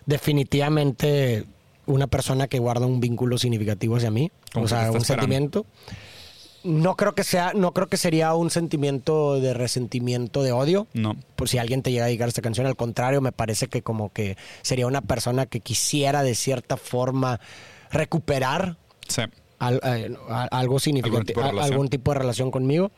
definitivamente 0.07 1.45
una 1.87 2.07
persona 2.07 2.47
que 2.47 2.59
guarda 2.59 2.87
un 2.87 3.01
vínculo 3.01 3.39
significativo 3.39 3.97
hacia 3.97 4.11
mí, 4.11 4.31
o 4.55 4.69
sea, 4.69 4.83
está 4.87 4.91
un 4.93 4.97
esperando. 4.99 5.03
sentimiento. 5.03 5.67
No 6.65 6.97
creo 6.97 7.15
que 7.15 7.25
sea, 7.25 7.53
no 7.55 7.73
creo 7.73 7.89
que 7.89 7.97
sería 7.97 8.35
un 8.35 8.51
sentimiento 8.51 9.41
de 9.41 9.55
resentimiento, 9.55 10.43
de 10.43 10.53
odio. 10.53 10.87
No. 10.93 11.17
Por 11.37 11.49
si 11.49 11.59
alguien 11.59 11.83
te 11.83 11.91
llega 11.91 12.05
a 12.05 12.07
dedicar 12.07 12.29
esta 12.29 12.43
canción, 12.43 12.67
al 12.67 12.77
contrario, 12.77 13.21
me 13.21 13.33
parece 13.33 13.67
que 13.67 13.83
como 13.83 14.13
que 14.13 14.37
sería 14.63 14.87
una 14.87 15.01
persona 15.01 15.47
que 15.47 15.61
quisiera 15.61 16.23
de 16.23 16.35
cierta 16.35 16.77
forma 16.77 17.41
recuperar 17.91 18.77
Sí. 19.09 19.23
Al- 19.67 19.81
eh, 19.85 20.15
a- 20.29 20.45
algo 20.51 20.79
significativo, 20.79 21.41
de 21.43 21.61
algún 21.61 21.89
tipo 21.89 22.13
de 22.13 22.19
relación 22.19 22.51
conmigo. 22.51 22.91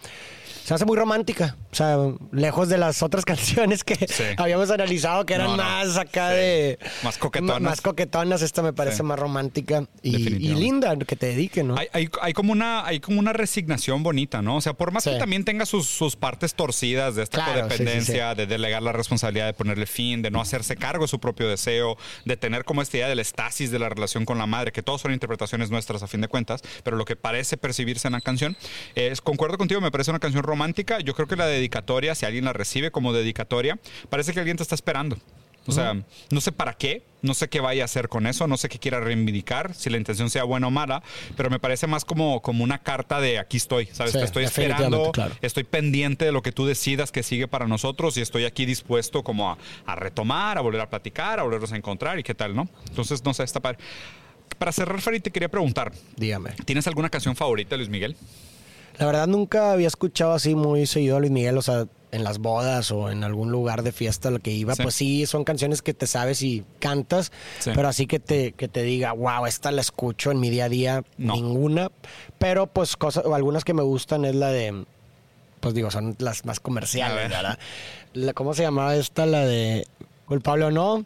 Se 0.65 0.73
hace 0.73 0.87
muy 0.87 0.97
romántica, 0.97 1.57
o 1.71 1.75
sea, 1.75 1.99
lejos 2.33 2.71
de 2.71 2.79
las 2.79 3.03
otras 3.03 3.27
canciones 3.67 3.85
que 3.85 3.97
Sí. 3.97 4.23
habíamos 4.39 4.71
analizado 4.71 5.27
que 5.27 5.35
eran 5.35 5.49
No, 5.49 5.57
no. 5.59 5.63
más 5.63 5.99
acá 5.99 6.31
Sí. 6.31 6.37
de... 6.37 6.79
Más 7.03 7.19
coquetonas. 7.19 7.61
Más 7.61 7.81
coquetonas, 7.83 8.41
esta 8.41 8.63
me 8.63 8.73
parece 8.73 8.97
Sí. 8.99 9.03
más 9.03 9.19
romántica 9.19 9.85
y, 10.01 10.17
linda 10.55 10.97
que 10.97 11.17
te 11.17 11.27
dediquen, 11.27 11.69
¿no? 11.69 11.77
Hay, 11.77 11.89
hay- 11.93 12.09
hay 12.23 12.33
como 12.33 12.53
una, 12.53 12.87
hay 12.87 12.99
como 13.01 13.21
una 13.21 13.35
resignación 13.35 14.03
bonita, 14.03 14.41
¿no? 14.41 14.57
O 14.57 14.61
sea, 14.63 14.73
por 14.73 14.91
más 14.91 15.05
que 15.05 15.19
también 15.19 15.45
tenga 15.45 15.67
sus, 15.67 15.87
sus 15.87 16.17
partes 16.17 16.55
torcidas 16.55 17.15
de 17.15 17.25
esta 17.25 17.45
Claro, 17.45 17.61
codependencia, 17.69 18.35
de 18.35 18.47
delegar 18.47 18.83
la 18.83 18.93
responsabilidad, 18.93 19.45
de 19.45 19.53
ponerle 19.53 19.85
fin, 19.85 20.23
de 20.23 20.31
no 20.31 20.41
hacerse 20.41 20.77
cargo 20.77 21.05
de 21.05 21.09
su 21.09 21.21
propio 21.21 21.47
deseo, 21.47 21.99
de 22.25 22.39
tener 22.39 22.65
como 22.65 22.81
esta 22.81 22.97
idea 22.97 23.09
del 23.09 23.19
estasis 23.19 23.71
de 23.71 23.79
la 23.81 23.91
relación 23.91 24.25
con 24.25 24.39
la 24.39 24.47
madre, 24.47 24.73
que 24.73 24.83
todos 24.83 25.03
son 25.03 25.13
interpretaciones 25.13 25.71
nuestras 25.71 26.03
a 26.03 26.07
fin 26.07 26.23
de 26.23 26.29
cuentas, 26.29 26.54
pero 26.83 26.97
lo 26.97 27.05
que 27.05 27.17
parece 27.17 27.57
percibirse 27.57 28.09
en 28.09 28.13
la 28.13 28.21
canción, 28.21 28.57
es, 28.95 29.21
concuerdo 29.21 29.59
contigo, 29.59 29.81
me 29.81 29.91
parece 29.91 30.11
una 30.11 30.21
canción 30.21 30.43
romántica. 30.43 31.01
Yo 31.01 31.15
creo 31.15 31.29
que 31.29 31.37
la 31.37 31.47
dedicatoria, 31.47 32.15
si 32.15 32.27
alguien 32.27 32.45
la 32.45 32.53
recibe 32.53 32.91
como 32.91 33.13
dedicatoria, 33.13 33.79
parece 34.11 34.33
que 34.33 34.41
alguien 34.41 34.57
te 34.57 34.63
está 34.63 34.75
esperando. 34.75 35.19
O 35.67 35.73
sea, 35.73 35.97
no 36.31 36.41
sé 36.41 36.53
para 36.53 36.75
qué, 36.75 37.03
no 37.23 37.33
sé 37.33 37.49
qué 37.49 37.61
vaya 37.61 37.83
a 37.83 37.85
hacer 37.87 38.09
con 38.09 38.27
eso, 38.27 38.47
no 38.47 38.59
sé 38.59 38.69
qué 38.69 38.79
quiera 38.79 39.01
reivindicar, 39.01 39.75
si 39.75 39.89
la 39.89 39.97
intención 39.97 40.29
sea 40.29 40.45
buena 40.45 40.67
o 40.67 40.71
mala, 40.71 41.03
pero 41.37 41.49
me 41.49 41.59
parece 41.59 41.87
más 41.87 42.05
como, 42.05 42.43
como 42.43 42.63
una 42.63 42.79
carta 42.83 43.19
de 43.21 43.39
aquí 43.39 43.57
estoy, 43.57 43.87
¿sabes? 43.87 44.13
Sí, 44.13 44.19
Te 44.19 44.25
estoy 44.25 44.45
esperando, 44.45 45.11
claro. 45.13 45.35
estoy 45.41 45.65
pendiente 45.65 46.27
de 46.27 46.33
lo 46.33 46.43
que 46.43 46.53
tú 46.53 46.67
decidas 46.67 47.13
que 47.13 47.23
sigue 47.23 47.49
para 47.49 47.67
nosotros 47.67 48.17
y 48.19 48.21
estoy 48.21 48.45
aquí 48.45 48.67
dispuesto 48.67 49.23
como 49.23 49.51
a, 49.51 49.59
a 49.87 49.97
retomar, 49.97 50.59
a 50.59 50.61
volver 50.61 50.83
a 50.83 50.91
platicar, 50.91 51.41
a 51.41 51.45
volvernos 51.45 51.73
a 51.73 51.77
encontrar 51.77 52.19
y 52.19 52.23
qué 52.23 52.35
tal, 52.35 52.55
¿no? 52.55 52.69
Entonces, 52.89 53.25
no 53.25 53.33
sé, 53.33 53.45
está 53.45 53.61
padre. 53.61 53.79
Para 54.59 54.73
cerrar, 54.73 55.01
Farid, 55.01 55.21
te 55.23 55.31
quería 55.31 55.49
preguntar, 55.49 55.93
Dígame. 56.17 56.51
¿tienes 56.65 56.87
alguna 56.87 57.11
canción 57.11 57.35
favorita 57.37 57.71
de 57.71 57.79
Luis 57.79 57.89
Miguel? 57.91 58.17
La 58.99 59.07
verdad 59.07 59.27
nunca 59.27 59.73
había 59.73 59.89
escuchado 59.89 60.33
así 60.33 60.55
muy 60.55 60.87
seguido 60.87 61.17
a 61.17 61.21
Luis 61.21 61.33
Miguel, 61.33 61.59
o 61.59 61.63
sea, 61.63 61.87
en 62.13 62.23
las 62.23 62.39
bodas 62.39 62.93
o 62.93 63.11
en 63.11 63.25
algún 63.25 63.51
lugar 63.51 63.83
de 63.83 63.91
fiesta 63.91 64.29
a 64.29 64.31
lo 64.31 64.39
que 64.39 64.53
iba, 64.53 64.77
Sí. 64.77 64.83
pues 64.85 64.95
sí, 64.95 65.27
son 65.27 65.43
canciones 65.43 65.83
que 65.83 65.93
te 65.95 66.07
sabes 66.07 66.43
y 66.43 66.63
cantas, 66.79 67.33
Sí. 67.59 67.73
pero 67.75 67.89
así 67.89 68.07
que 68.07 68.21
te, 68.21 68.53
que 68.53 68.69
te 68.69 68.85
diga, 68.85 69.11
wow, 69.13 69.47
esta 69.47 69.73
la 69.73 69.81
escucho 69.81 70.31
en 70.31 70.39
mi 70.39 70.49
día 70.49 70.67
a 70.67 70.69
día, 70.69 71.03
No. 71.19 71.35
ninguna. 71.35 71.91
Pero 72.39 72.69
pues 72.69 72.97
cosas, 72.97 73.25
o 73.27 73.35
algunas 73.35 73.65
que 73.65 73.75
me 73.75 73.83
gustan 73.83 74.25
es 74.25 74.37
la 74.37 74.51
de, 74.53 74.85
pues 75.59 75.75
digo, 75.75 75.91
son 75.91 76.15
las 76.21 76.45
más 76.45 76.61
comerciales, 76.61 77.17
ver. 77.17 77.31
¿verdad? 77.31 77.59
La- 78.13 78.33
¿Cómo 78.33 78.55
se 78.55 78.63
llamaba 78.63 78.95
esta? 78.95 79.27
La 79.27 79.45
de 79.45 79.89
culpable 80.27 80.67
o 80.67 80.71
no. 80.71 81.05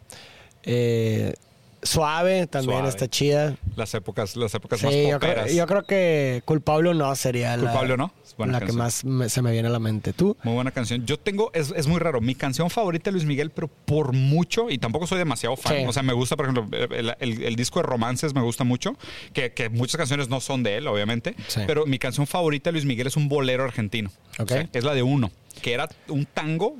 Eh, 0.61 1.33
suave, 1.83 2.47
también 2.47 2.77
Suave. 2.77 2.89
está 2.89 3.07
chida. 3.07 3.55
Las 3.75 3.93
épocas, 3.93 4.35
las 4.35 4.53
épocas 4.53 4.83
más 4.83 4.91
yo 4.93 4.99
creo, 4.99 5.19
poperas. 5.19 5.53
yo 5.53 5.65
creo 5.67 5.83
que 5.83 6.41
culpable 6.45 6.89
o 6.89 6.93
no 6.93 7.15
sería 7.15 7.55
la, 7.57 7.71
Culpable 7.71 7.93
o 7.93 7.97
no, 7.97 8.13
es 8.25 8.35
buena 8.35 8.53
la 8.53 8.59
que 8.59 8.65
canción. 8.67 8.83
más 8.83 9.05
me- 9.05 9.29
se 9.29 9.41
me 9.41 9.51
viene 9.51 9.67
a 9.67 9.71
la 9.71 9.79
mente. 9.79 10.11
¿Tú? 10.13 10.35
Muy 10.43 10.53
buena 10.55 10.71
canción. 10.71 11.05
Yo 11.05 11.17
tengo, 11.17 11.51
es, 11.53 11.71
es 11.75 11.87
muy 11.87 11.99
raro, 11.99 12.19
mi 12.21 12.35
canción 12.35 12.69
favorita 12.69 13.09
de 13.09 13.13
Luis 13.13 13.25
Miguel, 13.25 13.51
pero 13.51 13.67
por 13.67 14.13
mucho, 14.13 14.69
y 14.69 14.77
tampoco 14.77 15.07
soy 15.07 15.17
demasiado 15.19 15.55
fan. 15.55 15.77
Sí. 15.77 15.83
O 15.87 15.93
sea, 15.93 16.03
me 16.03 16.13
gusta, 16.13 16.35
por 16.35 16.45
ejemplo, 16.49 16.67
el, 16.95 17.15
el- 17.19 17.43
el 17.43 17.55
disco 17.55 17.79
de 17.79 17.83
romances 17.83 18.33
me 18.33 18.41
gusta 18.41 18.63
mucho, 18.63 18.95
que, 19.33 19.53
que 19.53 19.69
muchas 19.69 19.97
canciones 19.97 20.27
no 20.29 20.41
son 20.41 20.63
de 20.63 20.77
él, 20.77 20.87
obviamente, 20.87 21.35
Sí. 21.47 21.61
pero 21.65 21.85
mi 21.85 21.97
canción 21.99 22.27
favorita 22.27 22.69
de 22.69 22.73
Luis 22.73 22.85
Miguel 22.85 23.07
es 23.07 23.15
un 23.15 23.29
bolero 23.29 23.63
argentino. 23.63 24.11
Ok. 24.37 24.51
Es 24.73 24.83
la 24.83 24.93
de 24.93 25.03
uno, 25.03 25.31
que 25.61 25.73
era 25.73 25.87
un 26.09 26.25
tango 26.25 26.75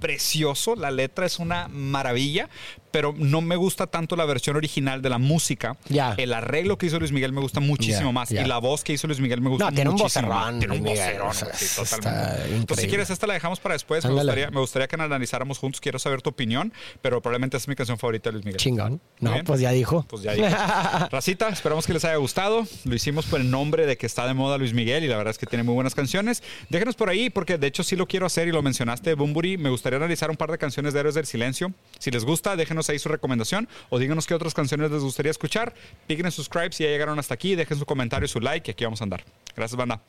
precioso, 0.00 0.74
la 0.74 0.90
letra 0.90 1.26
es 1.26 1.38
una 1.38 1.68
maravilla, 1.68 2.48
pero 2.92 3.12
no 3.16 3.40
me 3.40 3.56
gusta 3.56 3.88
tanto 3.88 4.14
la 4.14 4.24
versión 4.24 4.54
original 4.56 5.02
de 5.02 5.08
la 5.10 5.18
música. 5.18 5.76
Ya. 5.88 6.14
El 6.16 6.32
arreglo 6.32 6.78
que 6.78 6.86
hizo 6.86 6.98
Luis 7.00 7.10
Miguel 7.10 7.32
me 7.32 7.40
gusta 7.40 7.58
muchísimo 7.60 8.10
Ya, 8.10 8.12
más 8.12 8.28
ya. 8.28 8.42
y 8.42 8.44
la 8.46 8.58
voz 8.58 8.84
que 8.84 8.92
hizo 8.92 9.06
Luis 9.08 9.18
Miguel 9.18 9.40
me 9.40 9.48
gusta 9.50 9.64
No, 9.70 9.72
tiene 9.74 9.90
un 9.90 9.96
muchísimo 9.96 10.28
más. 10.28 10.36
vocerrón, 10.38 10.58
Tiene 10.60 10.74
un 10.76 10.84
vocerrón, 10.84 11.28
o 11.28 11.32
sea, 11.32 11.52
sí, 11.54 11.66
totalmente. 11.74 12.08
Entonces, 12.10 12.46
si 12.52 12.56
increíble. 12.62 12.88
quieres, 12.88 13.10
esta 13.10 13.26
la 13.26 13.34
dejamos 13.34 13.58
para 13.60 13.74
después. 13.74 14.04
Me 14.04 14.12
gustaría, 14.12 14.50
me 14.50 14.60
gustaría 14.60 14.86
que 14.88 14.96
la 14.96 15.04
analizáramos 15.04 15.58
juntos. 15.58 15.80
Quiero 15.80 15.98
saber 15.98 16.22
tu 16.22 16.30
opinión, 16.30 16.72
pero 17.00 17.20
probablemente 17.20 17.56
es 17.56 17.66
mi 17.66 17.74
canción 17.74 17.98
favorita 17.98 18.28
de 18.30 18.34
Luis 18.34 18.44
Miguel. 18.44 18.58
Chingón. 18.60 19.00
No, 19.20 19.34
pues 19.44 19.60
ya 19.60 19.70
dijo. 19.70 20.04
Pues 20.08 20.22
ya 20.22 20.32
dije. 20.34 20.48
Racita, 21.10 21.48
esperamos 21.48 21.86
que 21.86 21.92
les 21.94 22.04
haya 22.04 22.16
gustado. 22.16 22.66
Lo 22.84 22.94
hicimos 22.94 23.26
por 23.26 23.40
el 23.40 23.50
nombre 23.50 23.86
de 23.86 23.96
que 23.96 24.06
está 24.06 24.26
de 24.26 24.34
moda 24.34 24.58
Luis 24.58 24.74
Miguel 24.74 25.04
y 25.04 25.08
la 25.08 25.16
verdad 25.16 25.30
es 25.30 25.38
que 25.38 25.46
tiene 25.46 25.62
muy 25.62 25.74
buenas 25.74 25.94
canciones. 25.94 26.42
Déjenos 26.68 26.94
por 26.96 27.08
ahí, 27.08 27.30
porque 27.30 27.58
de 27.58 27.66
hecho 27.66 27.82
sí 27.82 27.96
lo 27.96 28.06
quiero 28.06 28.26
hacer 28.26 28.48
y 28.48 28.52
lo 28.52 28.62
mencionaste, 28.62 29.14
Bumburi. 29.14 29.56
Me 29.56 29.70
gustaría 29.70 29.96
analizar 29.96 30.30
un 30.30 30.36
par 30.36 30.50
de 30.50 30.58
canciones 30.58 30.92
de 30.94 31.00
Héroes 31.00 31.14
del 31.14 31.26
Silencio. 31.26 31.72
Si 31.98 32.10
les 32.10 32.24
gusta, 32.24 32.56
déjenos 32.82 32.90
ahí 32.90 32.98
su 32.98 33.08
recomendación 33.08 33.68
o 33.90 33.98
díganos 33.98 34.26
qué 34.26 34.34
otras 34.34 34.54
canciones 34.54 34.90
les 34.90 35.02
gustaría 35.02 35.30
escuchar. 35.30 35.74
Piquen 36.06 36.26
en 36.26 36.32
subscribe 36.32 36.72
si 36.72 36.84
ya 36.84 36.90
llegaron 36.90 37.18
hasta 37.18 37.34
aquí. 37.34 37.54
Dejen 37.54 37.78
su 37.78 37.86
comentario 37.86 38.26
y 38.26 38.28
su 38.28 38.40
like 38.40 38.70
y 38.70 38.72
aquí 38.72 38.84
vamos 38.84 39.00
a 39.00 39.04
andar. 39.04 39.24
Gracias, 39.56 39.76
banda. 39.76 40.00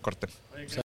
Corte. 0.00 0.28